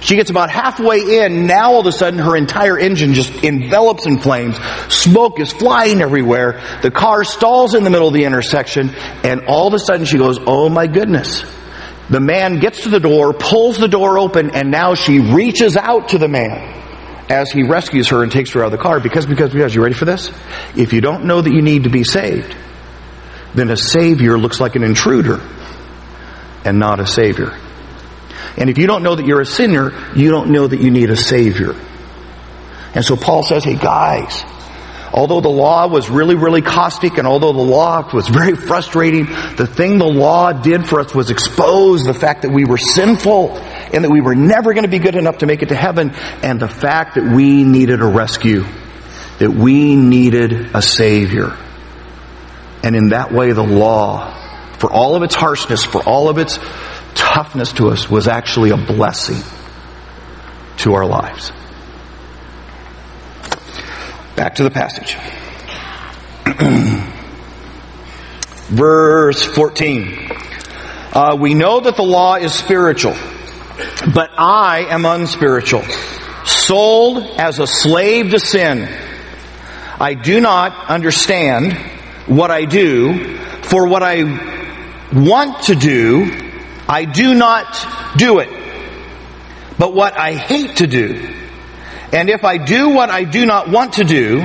[0.00, 4.06] She gets about halfway in, now all of a sudden her entire engine just envelops
[4.06, 4.56] in flames.
[4.88, 6.62] Smoke is flying everywhere.
[6.82, 8.90] The car stalls in the middle of the intersection,
[9.24, 11.44] and all of a sudden she goes, oh my goodness.
[12.10, 16.10] The man gets to the door, pulls the door open, and now she reaches out
[16.10, 16.76] to the man
[17.28, 19.00] as he rescues her and takes her out of the car.
[19.00, 20.30] Because, because, because, you ready for this?
[20.76, 22.56] If you don't know that you need to be saved,
[23.54, 25.40] then a savior looks like an intruder
[26.64, 27.58] and not a savior.
[28.58, 31.10] And if you don't know that you're a sinner, you don't know that you need
[31.10, 31.74] a savior.
[32.94, 34.42] And so Paul says, hey guys,
[35.12, 39.66] although the law was really, really caustic and although the law was very frustrating, the
[39.66, 44.04] thing the law did for us was expose the fact that we were sinful and
[44.04, 46.10] that we were never going to be good enough to make it to heaven
[46.42, 48.64] and the fact that we needed a rescue,
[49.38, 51.56] that we needed a savior.
[52.82, 54.34] And in that way, the law,
[54.78, 56.58] for all of its harshness, for all of its
[57.18, 59.42] toughness to us, was actually a blessing
[60.78, 61.52] to our lives.
[64.36, 65.16] Back to the passage.
[68.68, 70.30] Verse 14.
[71.12, 73.16] Uh, we know that the law is spiritual,
[74.14, 75.82] but I am unspiritual,
[76.44, 78.88] sold as a slave to sin.
[80.00, 81.76] I do not understand
[82.26, 84.22] what I do, for what I
[85.12, 86.47] want to do,
[86.88, 88.48] I do not do it.
[89.78, 91.34] But what I hate to do,
[92.12, 94.40] and if I do what I do not want to do,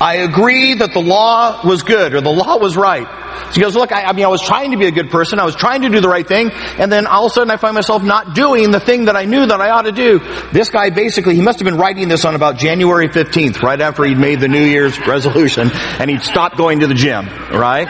[0.00, 3.06] I agree that the law was good or the law was right.
[3.50, 5.38] So he goes, look, I, I, mean, I was trying to be a good person.
[5.38, 6.50] I was trying to do the right thing.
[6.52, 9.24] And then all of a sudden I find myself not doing the thing that I
[9.24, 10.18] knew that I ought to do.
[10.52, 14.04] This guy basically, he must have been writing this on about January 15th, right after
[14.04, 17.88] he'd made the New Year's resolution and he'd stopped going to the gym, right?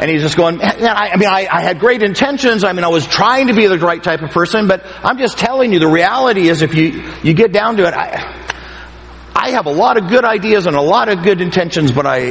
[0.00, 2.64] And he's just going, eh, I, I mean, I, I had great intentions.
[2.64, 5.38] I mean, I was trying to be the right type of person, but I'm just
[5.38, 8.46] telling you, the reality is if you, you get down to it, I,
[9.34, 12.30] I have a lot of good ideas and a lot of good intentions, but I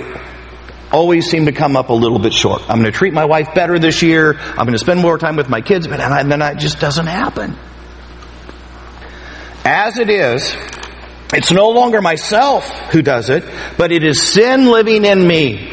[0.95, 2.61] always seem to come up a little bit short.
[2.69, 4.39] I'm going to treat my wife better this year.
[4.39, 7.07] I'm going to spend more time with my kids, but and then it just doesn't
[7.07, 7.57] happen.
[9.65, 10.55] As it is,
[11.33, 13.43] it's no longer myself who does it,
[13.77, 15.69] but it is sin living in me.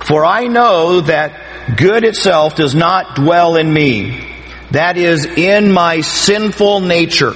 [0.00, 4.26] For I know that good itself does not dwell in me.
[4.72, 7.34] That is in my sinful nature.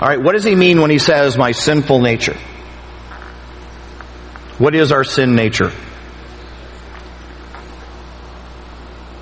[0.00, 2.36] All right, what does he mean when he says my sinful nature?
[4.58, 5.72] What is our sin nature?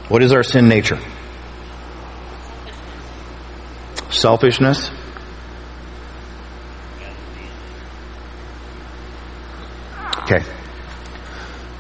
[0.09, 0.99] What is our sin nature?
[4.11, 4.91] Selfishness.
[10.23, 10.43] Okay.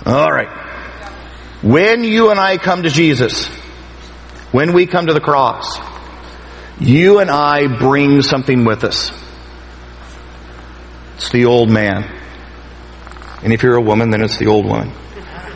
[0.07, 0.49] All right.
[1.63, 3.47] When you and I come to Jesus,
[4.53, 5.79] when we come to the cross,
[6.79, 9.13] you and I bring something with us.
[11.17, 12.21] It's the old man.
[13.43, 14.93] And if you're a woman, then it's the old woman.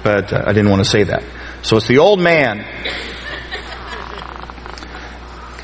[0.02, 1.22] But uh, I didn't want to say that.
[1.68, 2.64] So it's the old man.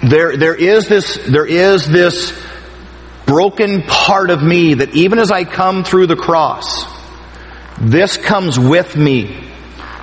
[0.03, 2.39] There, there is this, there is this
[3.25, 6.85] broken part of me that even as I come through the cross,
[7.81, 9.49] this comes with me.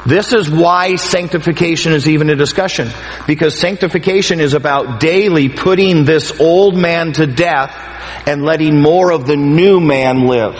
[0.07, 2.89] This is why sanctification is even a discussion.
[3.27, 7.75] Because sanctification is about daily putting this old man to death
[8.25, 10.55] and letting more of the new man live.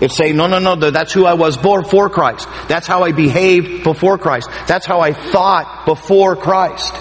[0.00, 2.48] It's saying, no, no, no, that's who I was before Christ.
[2.68, 4.48] That's how I behaved before Christ.
[4.68, 6.94] That's how I thought before Christ.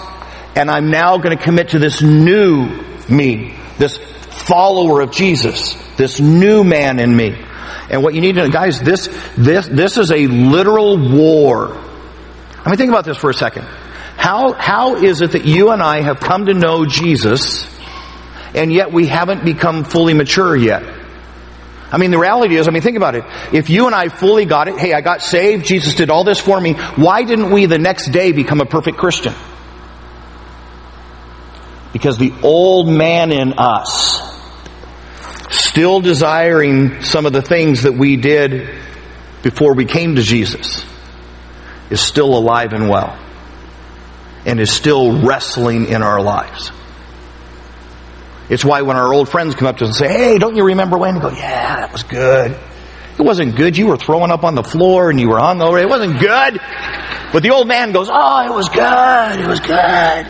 [0.56, 6.20] And I'm now going to commit to this new me, this follower of Jesus, this
[6.20, 7.40] new man in me.
[7.90, 11.78] And what you need to know, guys, this, this, this is a literal war.
[12.66, 13.64] I mean, think about this for a second.
[14.18, 17.72] How, how is it that you and I have come to know Jesus
[18.56, 20.97] and yet we haven't become fully mature yet?
[21.92, 23.24] I mean, the reality is, I mean, think about it.
[23.54, 26.40] If you and I fully got it, hey, I got saved, Jesus did all this
[26.40, 29.34] for me, why didn't we the next day become a perfect Christian?
[31.94, 34.22] Because the old man in us,
[35.50, 38.78] still desiring some of the things that we did
[39.42, 40.86] before we came to Jesus,
[41.90, 43.18] is still alive and well
[44.46, 46.72] and is still wrestling in our lives.
[48.50, 50.66] It's why when our old friends come up to us and say, Hey, don't you
[50.66, 51.16] remember when?
[51.16, 52.52] We go, Yeah, that was good.
[52.52, 53.78] It wasn't good.
[53.78, 55.82] You were throwing up on the floor and you were hungover.
[55.82, 56.60] It wasn't good.
[57.34, 59.40] But the old man goes, Oh, it was good.
[59.40, 60.28] It was good.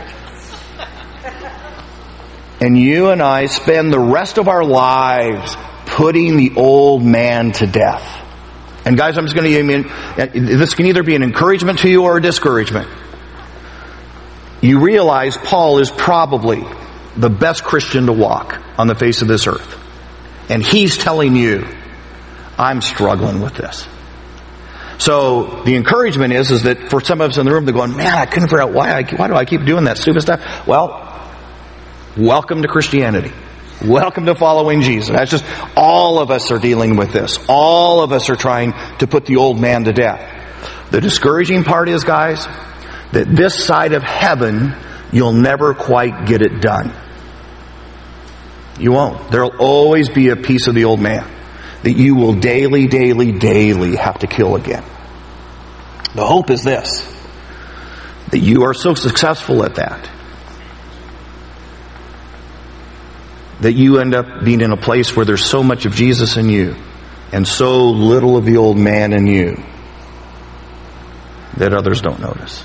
[2.60, 5.56] And you and I spend the rest of our lives
[5.86, 8.24] putting the old man to death.
[8.84, 12.16] And guys, I'm just going to, this can either be an encouragement to you or
[12.16, 12.88] a discouragement.
[14.60, 16.64] You realize Paul is probably
[17.18, 19.76] the best Christian to walk on the face of this earth.
[20.48, 21.66] And he's telling you,
[22.56, 23.86] I'm struggling with this.
[24.98, 27.96] So the encouragement is, is that for some of us in the room, they're going,
[27.96, 30.66] man, I couldn't figure out why I, why do I keep doing that stupid stuff?
[30.66, 31.04] Well,
[32.16, 33.32] welcome to Christianity.
[33.84, 35.08] Welcome to following Jesus.
[35.08, 35.44] That's just,
[35.76, 37.38] all of us are dealing with this.
[37.48, 40.90] All of us are trying to put the old man to death.
[40.90, 42.46] The discouraging part is, guys,
[43.12, 44.74] that this side of heaven,
[45.12, 46.92] you'll never quite get it done.
[48.78, 49.30] You won't.
[49.30, 51.28] There'll always be a piece of the old man
[51.82, 54.84] that you will daily, daily, daily have to kill again.
[56.14, 57.14] The hope is this
[58.30, 60.08] that you are so successful at that
[63.60, 66.48] that you end up being in a place where there's so much of Jesus in
[66.48, 66.76] you
[67.32, 69.62] and so little of the old man in you
[71.56, 72.64] that others don't notice.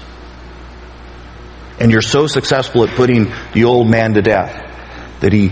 [1.80, 4.70] And you're so successful at putting the old man to death
[5.22, 5.52] that he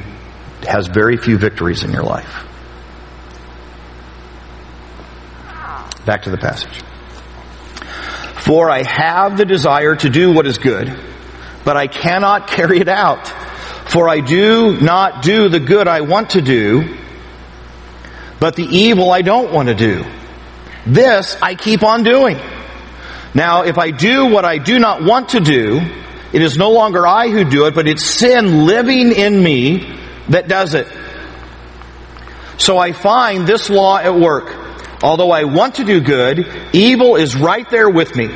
[0.66, 2.46] has very few victories in your life.
[6.06, 6.82] Back to the passage.
[8.42, 10.98] For I have the desire to do what is good,
[11.64, 13.28] but I cannot carry it out.
[13.88, 16.98] For I do not do the good I want to do,
[18.40, 20.06] but the evil I don't want to do.
[20.88, 22.40] This I keep on doing.
[23.36, 25.80] Now, if I do what I do not want to do,
[26.34, 30.01] it is no longer I who do it, but it's sin living in me
[30.32, 30.88] that does it.
[32.58, 34.56] So I find this law at work.
[35.04, 38.30] Although I want to do good, evil is right there with me.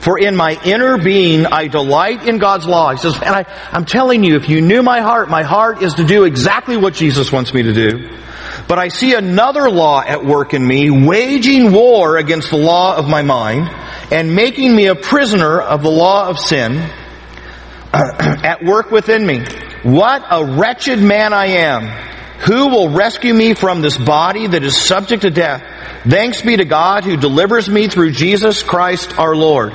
[0.00, 2.92] For in my inner being, I delight in God's law.
[2.92, 5.94] He says, man, I, I'm telling you, if you knew my heart, my heart is
[5.94, 8.08] to do exactly what Jesus wants me to do.
[8.68, 13.08] But I see another law at work in me, waging war against the law of
[13.08, 13.68] my mind,
[14.10, 16.76] and making me a prisoner of the law of sin
[17.92, 19.44] at work within me.
[19.82, 21.86] What a wretched man I am.
[22.40, 25.62] Who will rescue me from this body that is subject to death?
[26.06, 29.72] Thanks be to God who delivers me through Jesus Christ our Lord.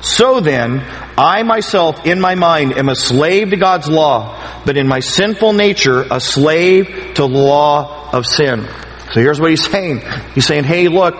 [0.00, 0.80] So then,
[1.18, 5.52] I myself in my mind am a slave to God's law, but in my sinful
[5.54, 8.64] nature, a slave to the law of sin.
[9.10, 10.02] So here's what he's saying.
[10.34, 11.16] He's saying, hey, look,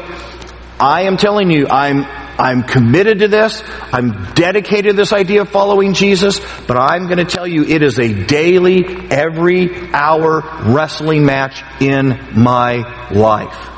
[0.79, 2.05] I am telling you, I'm,
[2.39, 3.62] I'm committed to this.
[3.93, 7.82] I'm dedicated to this idea of following Jesus, but I'm going to tell you it
[7.82, 13.68] is a daily, every hour wrestling match in my life.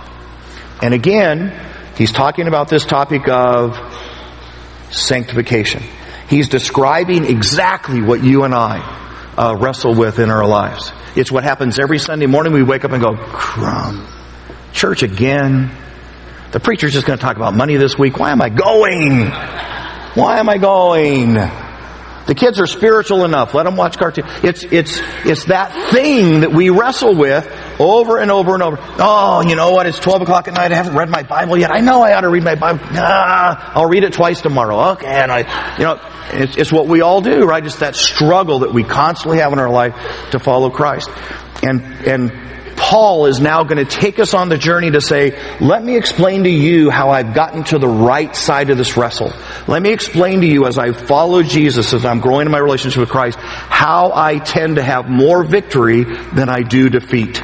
[0.82, 1.58] And again,
[1.96, 3.78] he's talking about this topic of
[4.90, 5.82] sanctification.
[6.28, 8.78] He's describing exactly what you and I
[9.36, 10.92] uh, wrestle with in our lives.
[11.16, 12.52] It's what happens every Sunday morning.
[12.52, 14.06] We wake up and go, crumb.
[14.72, 15.70] Church again.
[16.52, 18.18] The preacher's just going to talk about money this week.
[18.18, 19.26] Why am I going?
[20.14, 21.34] Why am I going?
[21.34, 23.54] The kids are spiritual enough.
[23.54, 24.28] Let them watch cartoons.
[24.42, 27.46] It's, it's, it's that thing that we wrestle with
[27.80, 28.78] over and over and over.
[28.98, 29.86] Oh, you know what?
[29.86, 30.72] It's 12 o'clock at night.
[30.72, 31.70] I haven't read my Bible yet.
[31.70, 32.84] I know I ought to read my Bible.
[32.92, 34.90] Nah, I'll read it twice tomorrow.
[34.92, 35.06] Okay.
[35.06, 36.00] And I, you know,
[36.32, 37.64] it's, it's what we all do, right?
[37.64, 39.94] It's that struggle that we constantly have in our life
[40.32, 41.10] to follow Christ.
[41.62, 42.30] And, and
[42.80, 46.44] Paul is now going to take us on the journey to say, let me explain
[46.44, 49.32] to you how I've gotten to the right side of this wrestle.
[49.68, 52.98] Let me explain to you as I follow Jesus, as I'm growing in my relationship
[52.98, 57.42] with Christ, how I tend to have more victory than I do defeat.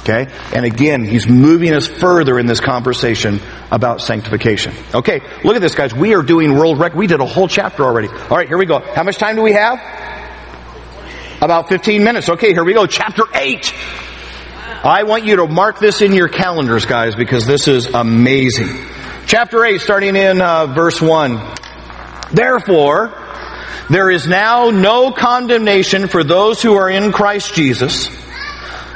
[0.00, 0.26] Okay?
[0.52, 4.74] And again, he's moving us further in this conversation about sanctification.
[4.92, 5.94] Okay, look at this, guys.
[5.94, 6.98] We are doing world record.
[6.98, 8.08] We did a whole chapter already.
[8.08, 8.80] All right, here we go.
[8.80, 9.78] How much time do we have?
[11.40, 12.28] About 15 minutes.
[12.28, 12.86] Okay, here we go.
[12.86, 13.72] Chapter 8.
[14.84, 18.66] I want you to mark this in your calendars, guys, because this is amazing.
[19.26, 21.40] Chapter 8, starting in uh, verse 1.
[22.32, 23.14] Therefore,
[23.88, 28.08] there is now no condemnation for those who are in Christ Jesus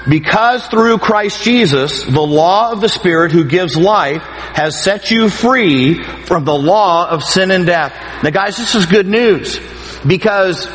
[0.08, 5.28] because through Christ Jesus, the law of the Spirit who gives life has set you
[5.28, 7.92] free from the law of sin and death.
[8.24, 9.60] Now guys, this is good news
[10.04, 10.66] because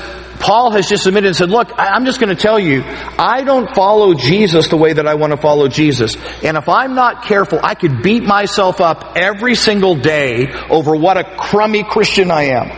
[0.42, 3.74] Paul has just admitted and said, look, I'm just going to tell you, I don't
[3.76, 6.16] follow Jesus the way that I want to follow Jesus.
[6.44, 11.18] And if I'm not careful, I could beat myself up every single day over what
[11.18, 12.70] a crummy Christian I am.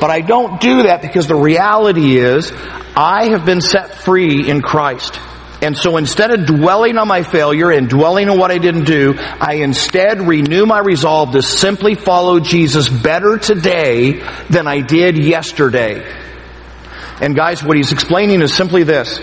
[0.00, 2.52] But I don't do that because the reality is
[2.96, 5.20] I have been set free in Christ.
[5.62, 9.14] And so instead of dwelling on my failure and dwelling on what I didn't do,
[9.18, 16.19] I instead renew my resolve to simply follow Jesus better today than I did yesterday.
[17.20, 19.20] And guys, what he's explaining is simply this.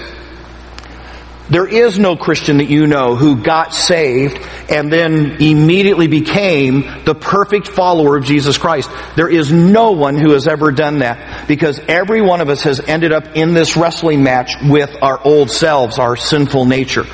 [1.50, 4.38] There is no Christian that you know who got saved
[4.70, 8.90] and then immediately became the perfect follower of Jesus Christ.
[9.16, 12.82] There is no one who has ever done that because every one of us has
[12.82, 17.06] ended up in this wrestling match with our old selves, our sinful nature.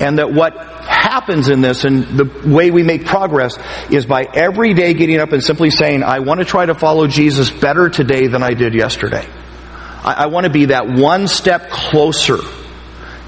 [0.00, 3.58] And that what happens in this and the way we make progress
[3.90, 7.06] is by every day getting up and simply saying, I want to try to follow
[7.06, 9.28] Jesus better today than I did yesterday.
[10.04, 12.38] I, I want to be that one step closer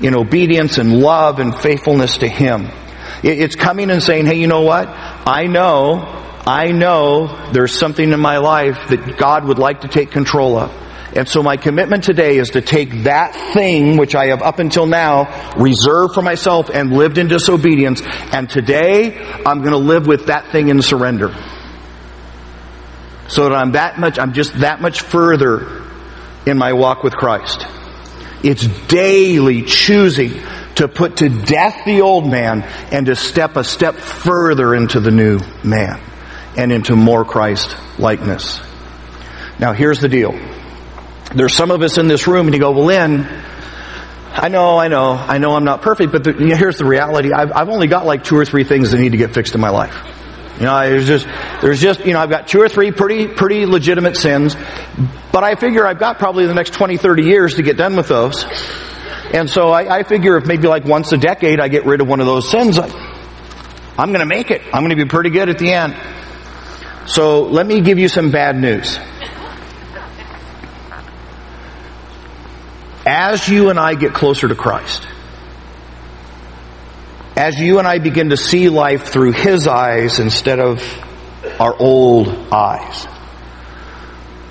[0.01, 2.69] in obedience and love and faithfulness to Him.
[3.23, 4.89] It's coming and saying, hey, you know what?
[4.89, 6.03] I know,
[6.47, 10.71] I know there's something in my life that God would like to take control of.
[11.17, 14.85] And so my commitment today is to take that thing which I have up until
[14.85, 19.17] now reserved for myself and lived in disobedience, and today
[19.47, 21.35] I'm going to live with that thing in surrender.
[23.29, 25.86] So that I'm that much, I'm just that much further
[26.47, 27.67] in my walk with Christ.
[28.43, 30.41] It's daily choosing
[30.77, 35.11] to put to death the old man and to step a step further into the
[35.11, 36.01] new man
[36.57, 38.61] and into more Christ likeness.
[39.59, 40.33] Now here's the deal.
[41.35, 43.27] There's some of us in this room and you go, well, Lynn,
[44.33, 46.85] I know, I know, I know I'm not perfect, but the, you know, here's the
[46.85, 47.33] reality.
[47.33, 49.61] I've, I've only got like two or three things that need to get fixed in
[49.61, 49.97] my life.
[50.59, 51.27] You know, there's just,
[51.61, 54.57] there's just, you know, I've got two or three pretty, pretty legitimate sins,
[55.31, 58.09] but I figure I've got probably the next 20, 30 years to get done with
[58.09, 58.45] those.
[59.35, 62.09] And so I, I figure if maybe like once a decade I get rid of
[62.09, 62.89] one of those sins, I,
[63.99, 64.63] I'm gonna make it.
[64.73, 65.95] I'm gonna be pretty good at the end.
[67.07, 68.99] So let me give you some bad news.
[73.05, 75.07] As you and I get closer to Christ,
[77.37, 80.83] as you and I begin to see life through His eyes instead of
[81.61, 83.07] our old eyes,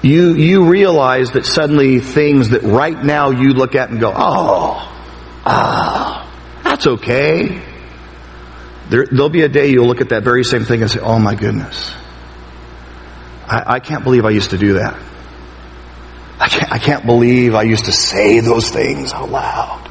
[0.04, 4.94] you, you realize that suddenly things that right now you look at and go, oh,
[5.46, 7.60] ah, that's okay.
[8.90, 11.18] There, there'll be a day you'll look at that very same thing and say, oh
[11.18, 11.92] my goodness.
[13.48, 15.02] I, I can't believe I used to do that.
[16.40, 19.90] I can't, I can't believe I used to say those things out loud.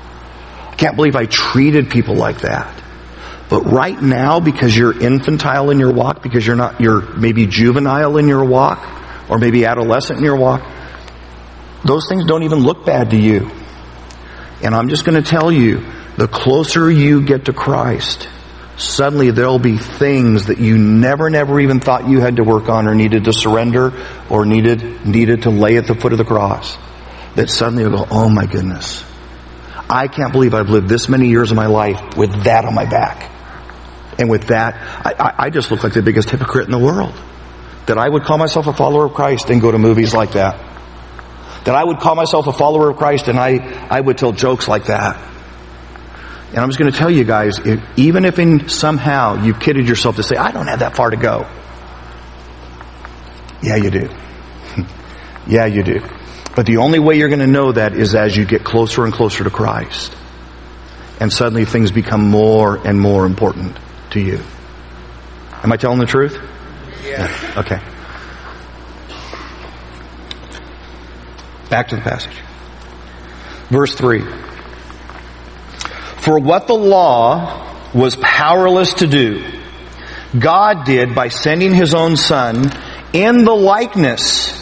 [0.70, 2.84] I can't believe I treated people like that.
[3.49, 8.16] But right now, because you're infantile in your walk, because you're not, you're maybe juvenile
[8.16, 8.84] in your walk,
[9.28, 10.62] or maybe adolescent in your walk,
[11.84, 13.51] those things don't even look bad to you.
[14.62, 15.84] And I'm just going to tell you,
[16.16, 18.28] the closer you get to Christ,
[18.76, 22.86] suddenly there'll be things that you never, never even thought you had to work on
[22.86, 23.92] or needed to surrender
[24.30, 26.78] or needed, needed to lay at the foot of the cross.
[27.34, 29.05] That suddenly you'll go, oh my goodness.
[29.90, 32.86] I can't believe I've lived this many years of my life with that on my
[32.86, 33.30] back.
[34.19, 37.15] And with that, I, I just look like the biggest hypocrite in the world.
[37.87, 40.59] That I would call myself a follower of Christ and go to movies like that.
[41.65, 44.69] That I would call myself a follower of Christ and I, I would tell jokes
[44.69, 45.17] like that.
[46.51, 49.89] And I'm just going to tell you guys, if, even if in somehow you've kidded
[49.89, 51.49] yourself to say, I don't have that far to go.
[53.61, 54.09] Yeah, you do.
[55.47, 56.01] yeah, you do.
[56.55, 59.12] But the only way you're going to know that is as you get closer and
[59.12, 60.15] closer to Christ.
[61.19, 63.79] And suddenly things become more and more important
[64.15, 64.41] to you.
[65.62, 66.37] Am I telling the truth?
[67.05, 67.29] Yeah.
[67.29, 67.61] yeah.
[67.61, 67.79] Okay.
[71.71, 72.37] Back to the passage.
[73.69, 74.23] Verse 3.
[76.21, 79.45] For what the law was powerless to do,
[80.39, 82.71] God did by sending His own Son
[83.12, 84.61] in the likeness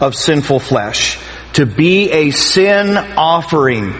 [0.00, 1.18] of sinful flesh
[1.54, 3.92] to be a sin offering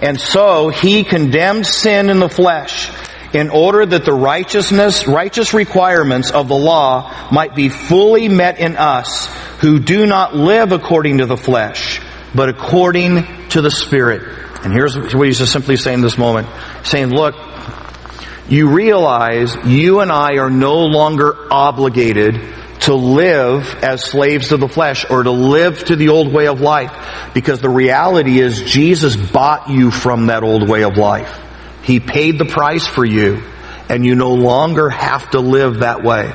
[0.00, 2.90] And so he condemned sin in the flesh
[3.32, 8.76] in order that the righteousness, righteous requirements of the law might be fully met in
[8.76, 9.26] us
[9.60, 12.00] who do not live according to the flesh,
[12.34, 14.22] but according to the Spirit.
[14.64, 16.48] And here's what he's just simply saying this moment.
[16.84, 17.34] Saying, look,
[18.48, 22.40] you realize you and I are no longer obligated
[22.80, 26.60] to live as slaves to the flesh or to live to the old way of
[26.60, 27.30] life.
[27.32, 31.49] Because the reality is Jesus bought you from that old way of life.
[31.82, 33.42] He paid the price for you
[33.88, 36.32] and you no longer have to live that way.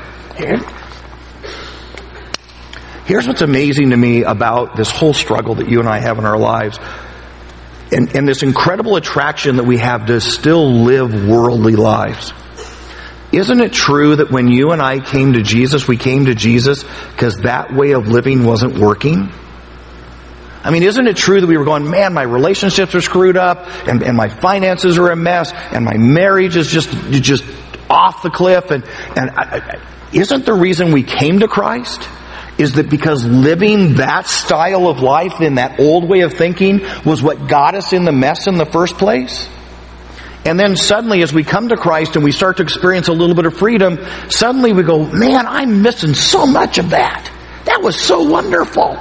[3.06, 6.26] Here's what's amazing to me about this whole struggle that you and I have in
[6.26, 6.80] our lives
[7.92, 12.34] and, and this incredible attraction that we have to still live worldly lives.
[13.32, 16.84] Isn't it true that when you and I came to Jesus, we came to Jesus
[16.84, 19.32] because that way of living wasn't working?
[20.66, 23.68] I mean, isn't it true that we were going, man, my relationships are screwed up
[23.88, 27.44] and, and my finances are a mess and my marriage is just, just
[27.88, 28.84] off the cliff and,
[29.16, 32.10] and I, I, isn't the reason we came to Christ?
[32.58, 37.22] Is that because living that style of life in that old way of thinking was
[37.22, 39.48] what got us in the mess in the first place?
[40.46, 43.36] And then suddenly as we come to Christ and we start to experience a little
[43.36, 44.00] bit of freedom,
[44.30, 47.32] suddenly we go, man, I'm missing so much of that.
[47.66, 49.00] That was so wonderful.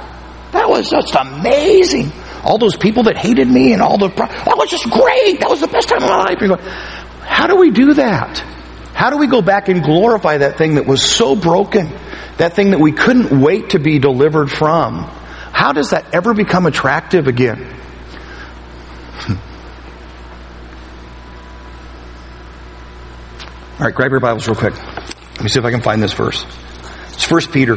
[0.55, 2.13] That was just amazing.
[2.41, 5.41] All those people that hated me and all the, that was just great.
[5.41, 6.39] That was the best time of my life.
[6.39, 8.39] Go, how do we do that?
[8.93, 11.89] How do we go back and glorify that thing that was so broken?
[12.37, 14.99] That thing that we couldn't wait to be delivered from?
[15.51, 17.57] How does that ever become attractive again?
[19.17, 19.33] Hmm.
[23.73, 24.77] All right, grab your Bibles real quick.
[24.77, 26.45] Let me see if I can find this verse.
[27.09, 27.75] It's First Peter.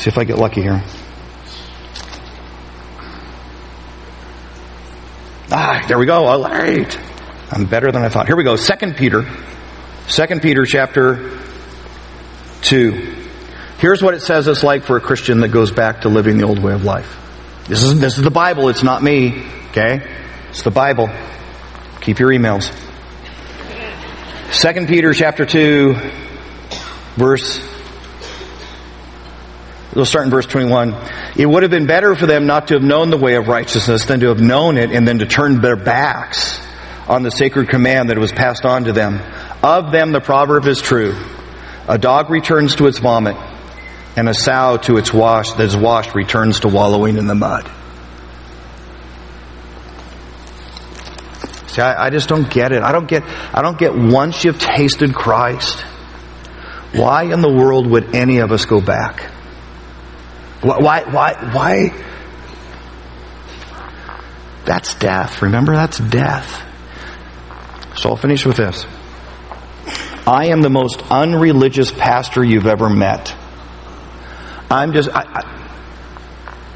[0.00, 0.82] See if I get lucky here.
[5.50, 6.24] Ah, there we go.
[6.24, 6.98] All right.
[7.52, 8.26] I'm better than I thought.
[8.26, 8.56] Here we go.
[8.56, 9.30] Second Peter.
[10.08, 11.38] Second Peter chapter
[12.62, 13.26] 2.
[13.76, 16.44] Here's what it says it's like for a Christian that goes back to living the
[16.44, 17.18] old way of life.
[17.68, 18.70] This is, this is the Bible.
[18.70, 19.44] It's not me.
[19.68, 20.00] Okay?
[20.48, 21.10] It's the Bible.
[22.00, 22.72] Keep your emails.
[24.50, 25.94] Second Peter chapter 2
[27.16, 27.69] verse
[29.94, 30.94] We'll start in verse 21.
[31.36, 34.04] It would have been better for them not to have known the way of righteousness
[34.04, 36.64] than to have known it and then to turn their backs
[37.08, 39.20] on the sacred command that was passed on to them.
[39.64, 41.16] Of them the proverb is true.
[41.88, 43.36] A dog returns to its vomit
[44.16, 47.68] and a sow to its wash that is washed returns to wallowing in the mud.
[51.66, 52.82] See, I, I just don't get it.
[52.82, 55.80] I don't get, I don't get once you've tasted Christ,
[56.92, 59.32] why in the world would any of us go back?
[60.62, 62.04] Why, why, why?
[64.64, 65.42] That's death.
[65.42, 66.66] Remember, that's death.
[67.96, 68.86] So I'll finish with this.
[70.26, 73.34] I am the most unreligious pastor you've ever met.
[74.70, 75.44] I'm just, I,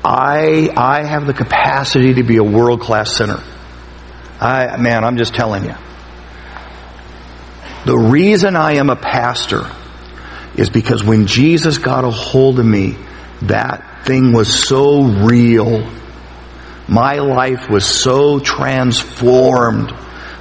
[0.03, 3.43] I, I have the capacity to be a world class sinner.
[4.41, 5.74] I, man, I'm just telling you.
[7.85, 9.70] The reason I am a pastor
[10.57, 12.97] is because when Jesus got a hold of me,
[13.49, 15.90] that thing was so real.
[16.88, 19.92] My life was so transformed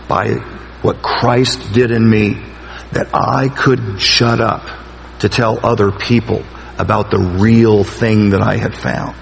[0.08, 0.34] by
[0.82, 2.41] what Christ did in me
[2.91, 4.68] that I couldn't shut up
[5.20, 6.43] to tell other people
[6.78, 9.16] about the real thing that I had found.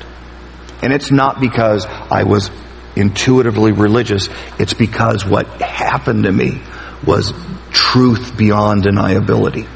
[0.82, 2.50] And it's not because I was
[2.96, 4.30] intuitively religious.
[4.58, 6.60] It's because what happened to me
[7.06, 7.34] was
[7.72, 9.68] truth beyond deniability.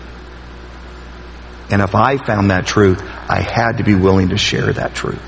[1.70, 5.22] And if I found that truth, I had to be willing to share that truth.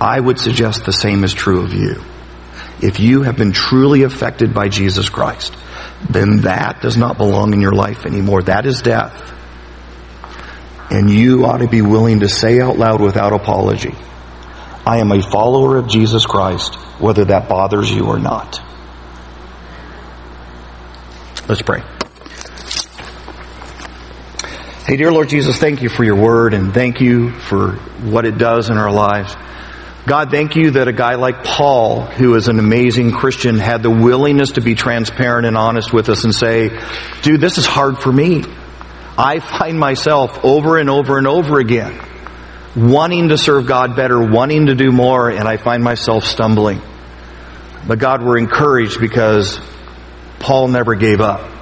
[0.00, 2.02] I would suggest the same is true of you.
[2.82, 5.56] If you have been truly affected by Jesus Christ,
[6.10, 8.42] then that does not belong in your life anymore.
[8.42, 9.32] That is death.
[10.90, 13.94] And you ought to be willing to say out loud without apology,
[14.86, 18.60] I am a follower of Jesus Christ, whether that bothers you or not.
[21.48, 21.82] Let's pray.
[24.86, 27.72] Hey, dear Lord Jesus, thank you for your word and thank you for
[28.02, 29.34] what it does in our lives.
[30.06, 33.88] God, thank you that a guy like Paul, who is an amazing Christian, had the
[33.88, 36.68] willingness to be transparent and honest with us and say,
[37.22, 38.44] dude, this is hard for me.
[39.16, 41.98] I find myself over and over and over again
[42.76, 46.82] wanting to serve God better, wanting to do more, and I find myself stumbling.
[47.88, 49.58] But God, we're encouraged because
[50.40, 51.52] Paul never gave up.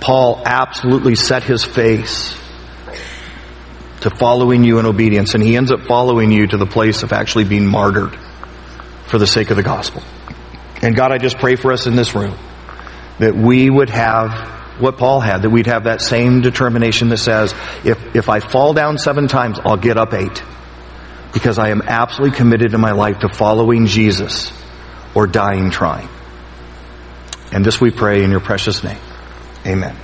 [0.00, 2.36] Paul absolutely set his face
[4.02, 5.34] to following you in obedience.
[5.34, 8.16] And he ends up following you to the place of actually being martyred
[9.06, 10.02] for the sake of the gospel.
[10.82, 12.36] And God, I just pray for us in this room
[13.18, 14.50] that we would have
[14.80, 18.72] what Paul had, that we'd have that same determination that says, if, if I fall
[18.72, 20.42] down seven times, I'll get up eight.
[21.32, 24.52] Because I am absolutely committed in my life to following Jesus
[25.14, 26.08] or dying trying.
[27.52, 29.00] And this we pray in your precious name.
[29.66, 29.94] Amen.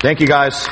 [0.00, 0.68] Thank you guys.